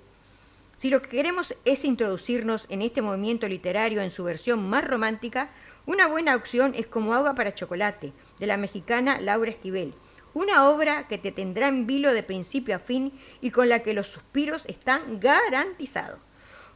[0.79, 5.51] si lo que queremos es introducirnos en este movimiento literario en su versión más romántica,
[5.87, 9.95] una buena opción es Como agua para chocolate, de la mexicana Laura Esquivel,
[10.35, 13.93] una obra que te tendrá en vilo de principio a fin y con la que
[13.93, 16.21] los suspiros están garantizados.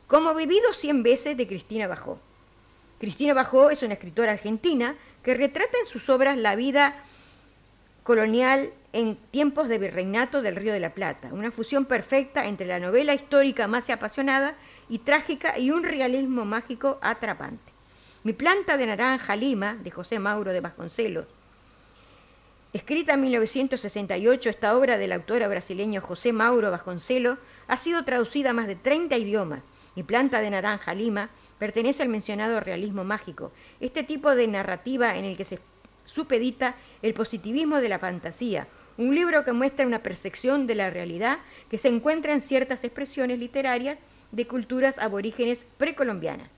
[0.09, 2.19] Como vivido cien veces de Cristina Bajó.
[2.99, 6.97] Cristina Bajó es una escritora argentina que retrata en sus obras la vida
[8.03, 12.81] colonial en tiempos de virreinato del Río de la Plata, una fusión perfecta entre la
[12.81, 14.55] novela histórica más apasionada
[14.89, 17.73] y trágica y un realismo mágico atrapante.
[18.25, 21.27] Mi planta de naranja lima, de José Mauro de Vasconcelos,
[22.73, 27.37] Escrita en 1968, esta obra del autor brasileño José Mauro Vasconcelo
[27.69, 29.61] ha sido traducida a más de 30 idiomas.
[29.95, 31.29] Mi planta de naranja lima
[31.59, 35.59] pertenece al mencionado realismo mágico, este tipo de narrativa en el que se
[36.13, 41.39] supedita el positivismo de la fantasía, un libro que muestra una percepción de la realidad
[41.71, 43.99] que se encuentra en ciertas expresiones literarias
[44.31, 46.49] de culturas aborígenes precolombianas.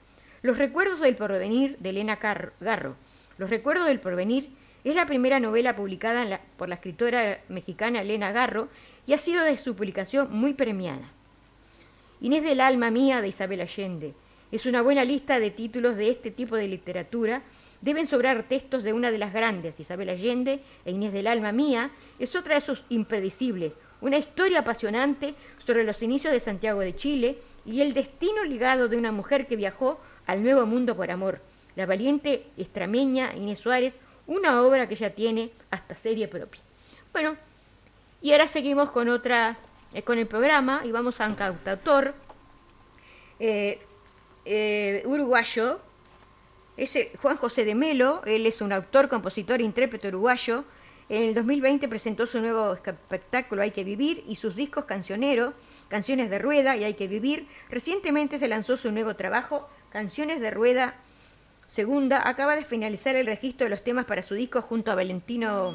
[0.43, 2.97] Los recuerdos del porvenir de Elena Garro.
[3.39, 4.51] Los recuerdos del porvenir
[4.85, 8.69] es la primera novela publicada por la escritora mexicana Elena Garro
[9.07, 11.09] y ha sido de su publicación muy premiada.
[12.21, 14.15] Inés del alma mía de Isabel Allende.
[14.53, 17.43] Es una buena lista de títulos de este tipo de literatura.
[17.85, 21.91] Deben sobrar textos de una de las grandes, Isabel Allende e Inés del alma mía.
[22.19, 23.75] Es otra de sus impredecibles.
[24.01, 28.97] Una historia apasionante sobre los inicios de Santiago de Chile y el destino ligado de
[28.97, 31.43] una mujer que viajó al nuevo mundo por amor.
[31.77, 36.63] La valiente extrameña Inés Suárez una obra que ya tiene hasta serie propia.
[37.13, 37.37] Bueno,
[38.23, 39.59] y ahora seguimos con otra,
[39.93, 42.15] eh, con el programa y vamos a un cantautor
[43.39, 43.79] eh,
[44.47, 45.81] eh, uruguayo,
[46.77, 50.65] es Juan José de Melo, él es un autor, compositor intérprete uruguayo.
[51.09, 55.55] En el 2020 presentó su nuevo espectáculo Hay que Vivir y sus discos cancioneros,
[55.89, 57.47] Canciones de Rueda y Hay que Vivir.
[57.69, 60.95] Recientemente se lanzó su nuevo trabajo, Canciones de Rueda
[61.67, 65.73] Segunda, acaba de finalizar el registro de los temas para su disco junto a Valentino,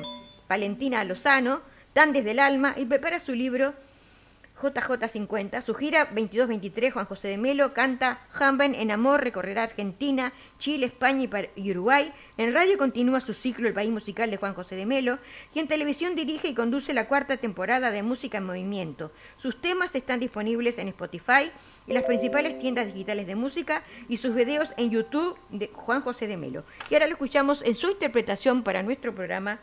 [0.48, 1.62] Valentina Lozano,
[1.94, 3.74] Dan desde el alma, y prepara su libro
[4.60, 5.62] JJ50.
[5.62, 11.30] Su gira 22-23, Juan José de Melo canta Hamben en Amor, recorrerá Argentina, Chile, España
[11.56, 12.12] y Uruguay.
[12.38, 15.20] En radio continúa su ciclo El País Musical de Juan José de Melo
[15.54, 19.12] y en televisión dirige y conduce la cuarta temporada de Música en Movimiento.
[19.38, 21.52] Sus temas están disponibles en Spotify
[21.88, 26.28] y las principales tiendas digitales de música y sus videos en YouTube de Juan José
[26.28, 26.64] de Melo.
[26.90, 29.60] Y ahora lo escuchamos en su interpretación para nuestro programa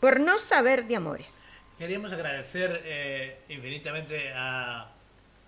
[0.00, 1.45] Por no saber de amores.
[1.78, 4.92] Queríamos agradecer eh, infinitamente a,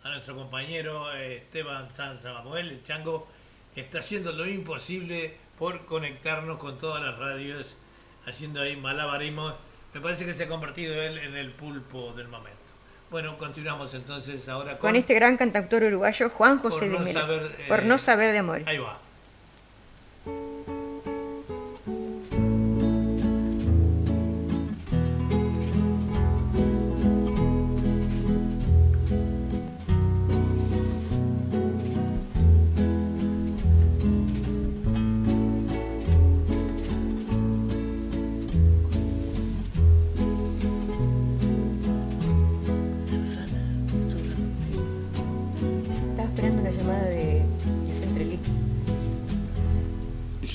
[0.05, 3.26] nuestro compañero eh, Esteban Sanza Manuel, el Chango,
[3.74, 7.76] que está haciendo lo imposible por conectarnos con todas las radios,
[8.26, 9.55] haciendo ahí malabarismos.
[9.95, 12.59] Me parece que se ha convertido él en el pulpo del momento.
[13.11, 17.20] Bueno, continuamos entonces ahora con, este gran cantautor uruguayo, Juan José de Melo.
[17.68, 18.62] por no eh, saber de amor.
[18.66, 18.99] Ahí va.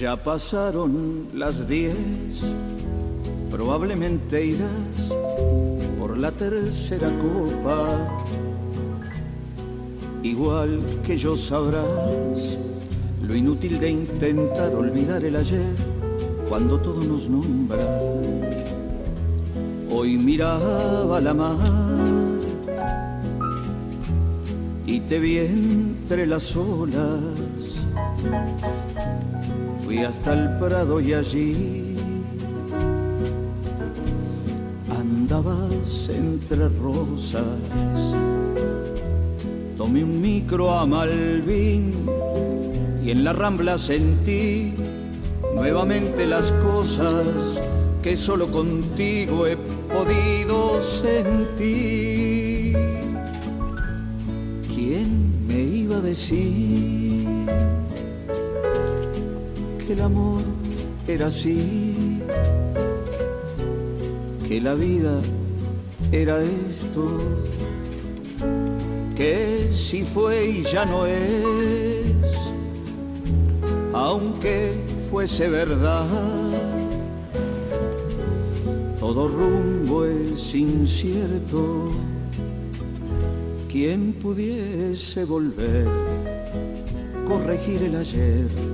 [0.04, 1.96] Ya pasaron las diez,
[3.50, 5.16] probablemente irás
[5.98, 8.20] por la tercera copa.
[10.22, 12.58] Igual que yo sabrás
[13.22, 15.74] lo inútil de intentar olvidar el ayer
[16.50, 17.88] cuando todo nos nombra.
[19.90, 21.58] Hoy miraba la mar
[24.86, 27.22] y te vi entre las olas
[30.02, 31.96] Hasta el Prado y allí
[34.90, 37.44] andabas entre rosas.
[39.78, 41.94] Tomé un micro a Malvin
[43.04, 44.74] y en la rambla sentí
[45.56, 47.62] nuevamente las cosas
[48.02, 52.76] que solo contigo he podido sentir.
[54.74, 57.03] ¿Quién me iba a decir?
[59.94, 60.42] El amor
[61.08, 62.20] era así,
[64.48, 65.22] que la vida
[66.12, 67.20] era esto,
[69.16, 72.08] que si fue y ya no es,
[73.94, 74.74] aunque
[75.12, 76.08] fuese verdad,
[79.00, 81.92] todo rumbo es incierto,
[83.72, 85.88] quien pudiese volver,
[87.28, 88.73] corregir el ayer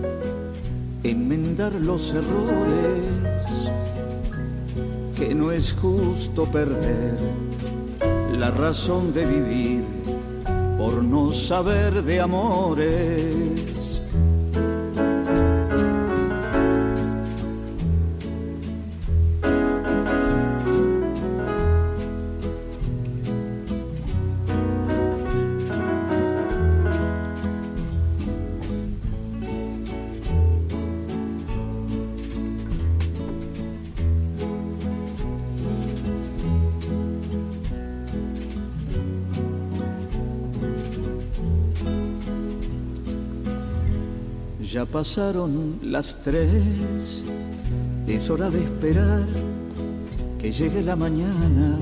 [1.04, 3.04] enmendar los errores,
[5.16, 7.18] que no es justo perder
[8.38, 9.84] la razón de vivir
[10.78, 13.69] por no saber de amores
[44.72, 47.24] Ya pasaron las tres,
[48.06, 49.26] es hora de esperar
[50.38, 51.76] que llegue la mañana.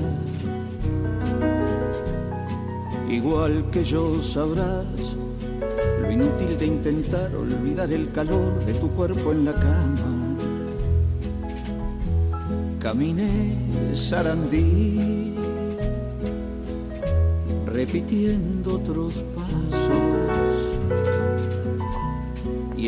[3.10, 4.86] Igual que yo sabrás
[6.00, 10.36] lo inútil de intentar olvidar el calor de tu cuerpo en la cama.
[12.80, 13.54] Caminé
[13.92, 15.34] Sarandí,
[17.66, 19.47] repitiendo otros pasos,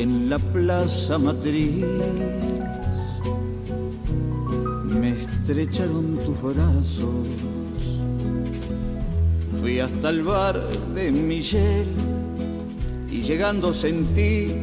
[0.03, 1.85] en la plaza matriz
[4.87, 7.27] me estrecharon tus brazos.
[9.61, 10.59] Fui hasta el bar
[10.95, 11.87] de Michel
[13.11, 14.55] y llegando sentí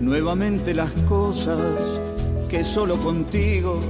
[0.00, 1.98] nuevamente las cosas
[2.50, 3.80] que solo contigo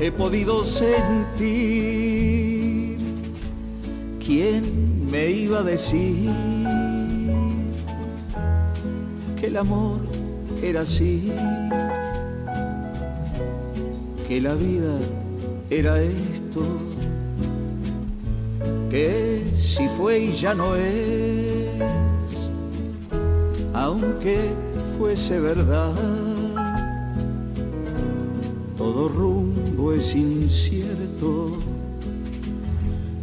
[0.00, 1.48] he podido sentir.
[4.24, 6.55] ¿Quién me iba a decir
[9.56, 10.00] el amor
[10.62, 11.32] era así?
[14.28, 14.98] Que la vida
[15.70, 16.62] era esto,
[18.90, 21.72] que si fue y ya no es,
[23.72, 24.36] aunque
[24.98, 25.94] fuese verdad.
[28.76, 31.56] Todo rumbo es incierto.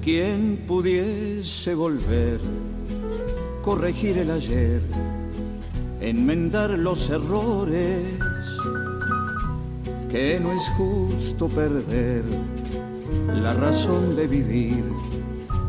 [0.03, 2.39] Quien pudiese volver,
[3.61, 4.81] corregir el ayer,
[6.03, 8.03] enmendar los errores,
[10.09, 12.25] que no es justo perder
[13.41, 14.83] la razón de vivir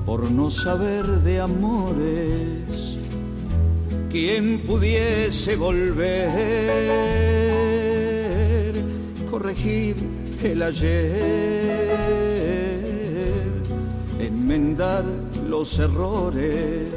[0.05, 2.99] por no saber de amores.
[4.11, 6.31] Quien pudiese volver,
[9.31, 9.95] corregir
[10.43, 11.97] el ayer,
[14.19, 15.05] enmendar
[15.49, 16.93] los errores,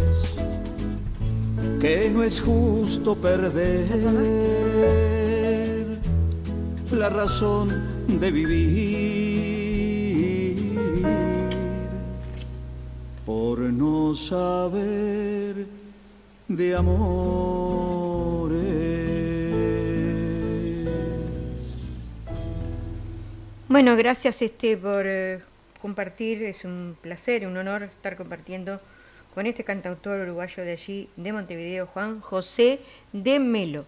[1.80, 3.88] que no es justo perder
[6.92, 7.70] la razón
[8.08, 9.48] de vivir
[13.26, 15.68] por no saber
[16.48, 17.28] de amores.
[23.68, 25.40] Bueno, gracias este por eh,
[25.80, 28.80] compartir, es un placer, un honor estar compartiendo
[29.38, 32.80] con este cantautor uruguayo de allí, de Montevideo, Juan José
[33.14, 33.86] de Melo.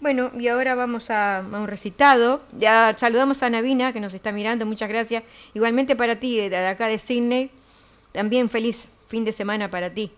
[0.00, 2.42] Bueno, y ahora vamos a, un recitado.
[2.58, 5.22] Ya saludamos a Navina, que nos está mirando, muchas gracias.
[5.54, 7.52] Igualmente para ti, de, de acá de Sydney,
[8.10, 10.10] también feliz fin de semana para ti.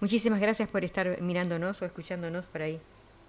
[0.00, 2.78] Muchísimas gracias por estar mirándonos o escuchándonos por ahí,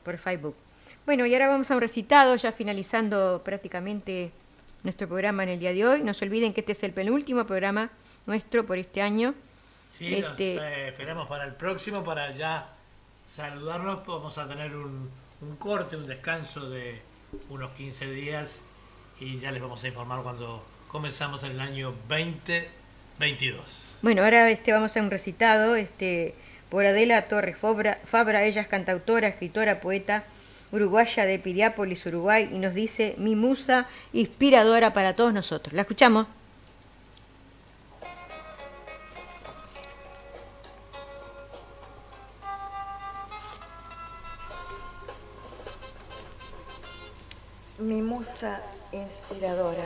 [0.03, 0.57] por Facebook.
[1.05, 4.33] Bueno, y ahora vamos a un recitado, ya finalizando prácticamente
[4.83, 6.03] nuestro programa en el día de hoy.
[6.03, 7.91] No se olviden que este es el penúltimo programa
[8.25, 9.35] nuestro por este año.
[9.97, 12.67] Sí, los, Este- eh, esperamos para el próximo, para ya
[13.33, 14.05] saludarnos.
[14.05, 15.09] Vamos a tener un,
[15.41, 17.01] un corte, un descanso de
[17.49, 18.59] unos 15 días
[19.19, 23.83] y ya les vamos a informar cuando comenzamos el año 2022.
[24.01, 26.35] Bueno, ahora este, vamos a un recitado este,
[26.69, 28.43] por Adela Torres Fabra, Fabra.
[28.43, 30.25] Ella es cantautora, escritora, poeta
[30.71, 35.73] uruguaya de Piriápolis, Uruguay, y nos dice mi musa inspiradora para todos nosotros.
[35.73, 36.27] ¿La escuchamos?
[47.77, 48.61] Mi musa
[48.93, 49.83] inspiradora.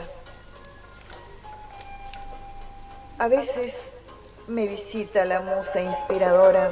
[3.18, 3.98] A veces
[4.46, 6.70] me visita la musa inspiradora,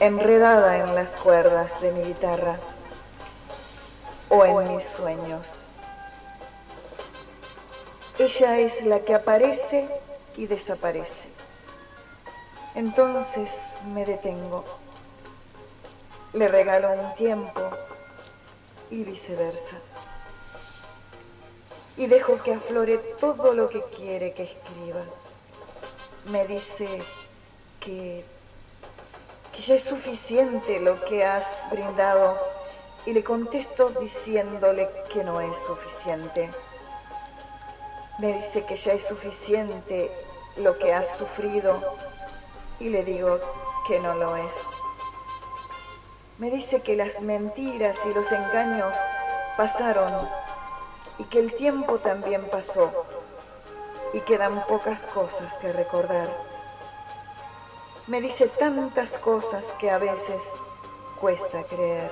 [0.00, 2.58] enredada en las cuerdas de mi guitarra
[4.28, 5.46] o en mis sueños.
[8.18, 9.88] Ella es la que aparece
[10.36, 11.30] y desaparece.
[12.74, 14.62] Entonces me detengo,
[16.34, 17.62] le regalo un tiempo
[18.90, 19.76] y viceversa
[21.98, 25.02] y dejo que aflore todo lo que quiere que escriba.
[26.26, 26.86] Me dice
[27.80, 28.24] que,
[29.52, 32.38] que ya es suficiente lo que has brindado
[33.04, 36.48] y le contesto diciéndole que no es suficiente.
[38.20, 40.10] Me dice que ya es suficiente
[40.56, 41.82] lo que has sufrido
[42.78, 43.40] y le digo
[43.88, 44.52] que no lo es.
[46.38, 48.94] Me dice que las mentiras y los engaños
[49.56, 50.28] pasaron
[51.18, 52.92] y que el tiempo también pasó
[54.12, 56.28] y quedan pocas cosas que recordar.
[58.06, 60.40] Me dice tantas cosas que a veces
[61.20, 62.10] cuesta creer,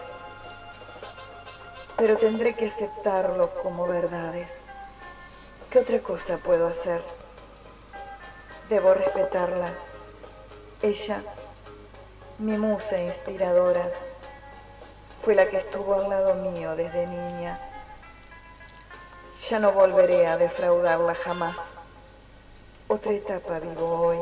[1.96, 4.52] pero tendré que aceptarlo como verdades.
[5.70, 7.02] ¿Qué otra cosa puedo hacer?
[8.68, 9.70] Debo respetarla.
[10.82, 11.22] Ella,
[12.38, 13.88] mi musa inspiradora,
[15.24, 17.76] fue la que estuvo al lado mío desde niña.
[19.49, 21.57] Ya no volveré a defraudarla jamás.
[22.88, 24.18] Otra etapa vivo hoy.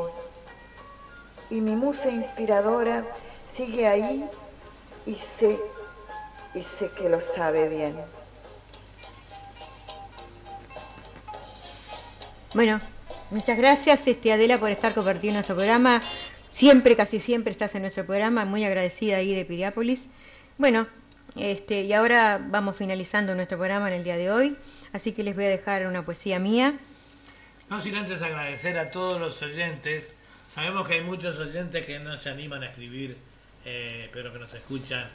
[1.49, 3.03] Y mi musa inspiradora
[3.51, 4.29] sigue ahí
[5.05, 5.59] y sé,
[6.53, 7.95] y sé que lo sabe bien.
[12.53, 12.79] Bueno,
[13.31, 16.01] muchas gracias este, Adela por estar compartiendo nuestro programa.
[16.51, 20.05] Siempre, casi siempre estás en nuestro programa, muy agradecida ahí de Piriápolis.
[20.57, 20.87] Bueno,
[21.35, 24.55] este, y ahora vamos finalizando nuestro programa en el día de hoy,
[24.95, 26.73] así que les voy a dejar una poesía mía.
[27.69, 30.07] No sin antes agradecer a todos los oyentes.
[30.47, 33.17] Sabemos que hay muchos oyentes que no se animan a escribir,
[33.65, 35.09] eh, pero que nos escuchan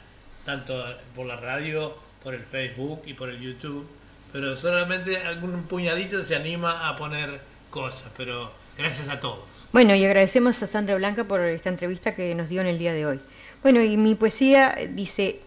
[0.45, 0.83] tanto
[1.15, 3.87] por la radio, por el Facebook y por el YouTube.
[4.31, 9.39] Pero solamente algún puñadito se anima a poner cosas, pero gracias a todos.
[9.73, 12.93] Bueno, y agradecemos a Sandra Blanca por esta entrevista que nos dio en el día
[12.93, 13.19] de hoy.
[13.63, 15.39] Bueno, y mi poesía dice,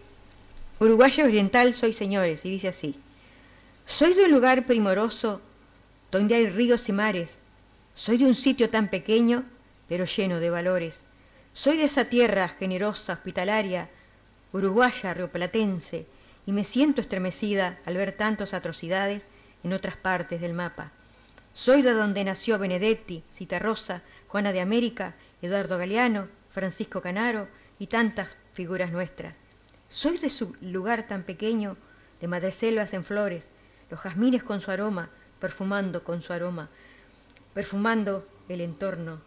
[0.79, 2.99] Uruguaya Oriental soy señores, y dice así,
[3.85, 5.41] soy de un lugar primoroso
[6.11, 7.37] donde hay ríos y mares,
[7.93, 9.45] soy de un sitio tan pequeño,
[9.87, 11.03] pero lleno de valores,
[11.53, 13.89] soy de esa tierra generosa, hospitalaria,
[14.51, 16.05] uruguaya, rioplatense,
[16.45, 19.27] y me siento estremecida al ver tantas atrocidades
[19.63, 20.91] en otras partes del mapa.
[21.53, 27.47] Soy de donde nació Benedetti, Citarrosa, Juana de América, Eduardo Galeano, Francisco Canaro
[27.79, 29.35] y tantas figuras nuestras.
[29.89, 31.77] Soy de su lugar tan pequeño,
[32.19, 33.49] de madreselvas en flores,
[33.89, 35.09] los jazmines con su aroma,
[35.39, 36.69] perfumando con su aroma,
[37.53, 39.19] perfumando el entorno,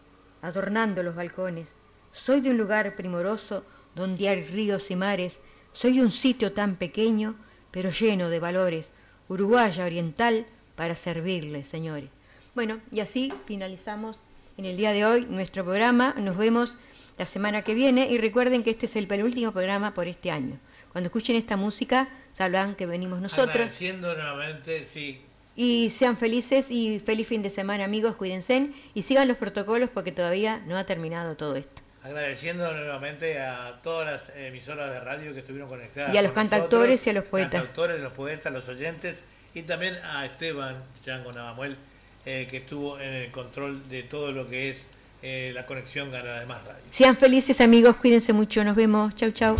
[0.42, 1.68] adornando los balcones.
[2.12, 5.40] Soy de un lugar primoroso donde hay ríos y mares,
[5.72, 7.36] soy de un sitio tan pequeño,
[7.70, 8.90] pero lleno de valores,
[9.28, 10.46] uruguaya oriental,
[10.78, 12.08] para servirle, señores.
[12.54, 14.20] Bueno, y así finalizamos
[14.56, 16.14] en el día de hoy nuestro programa.
[16.18, 16.76] Nos vemos
[17.18, 20.58] la semana que viene y recuerden que este es el penúltimo programa por este año.
[20.92, 23.48] Cuando escuchen esta música, sabrán que venimos nosotros.
[23.48, 25.20] Agradeciendo nuevamente, sí.
[25.56, 28.14] Y sean felices y feliz fin de semana, amigos.
[28.14, 31.82] Cuídense y sigan los protocolos porque todavía no ha terminado todo esto.
[32.04, 36.14] Agradeciendo nuevamente a todas las emisoras de radio que estuvieron conectadas.
[36.14, 37.50] Y a los con cantautores nosotros, y a los poetas.
[37.50, 39.24] Cantautores, los poetas, los oyentes.
[39.52, 41.76] Y también a Esteban Chango Navamuel,
[42.24, 44.86] eh, que estuvo en el control de todo lo que es
[45.22, 46.84] eh, la conexión a las demás radios.
[46.92, 47.96] Sean felices, amigos.
[47.96, 48.62] Cuídense mucho.
[48.62, 49.16] Nos vemos.
[49.16, 49.56] Chau, chau.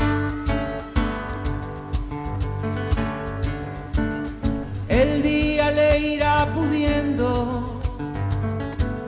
[6.47, 7.80] Pudiendo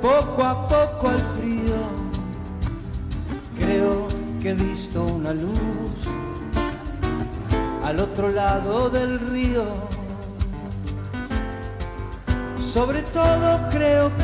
[0.00, 1.76] poco a poco al frío.
[3.58, 4.08] Creo
[4.40, 6.08] que he visto una luz
[7.82, 9.64] al otro lado del río.
[12.60, 14.16] Sobre todo creo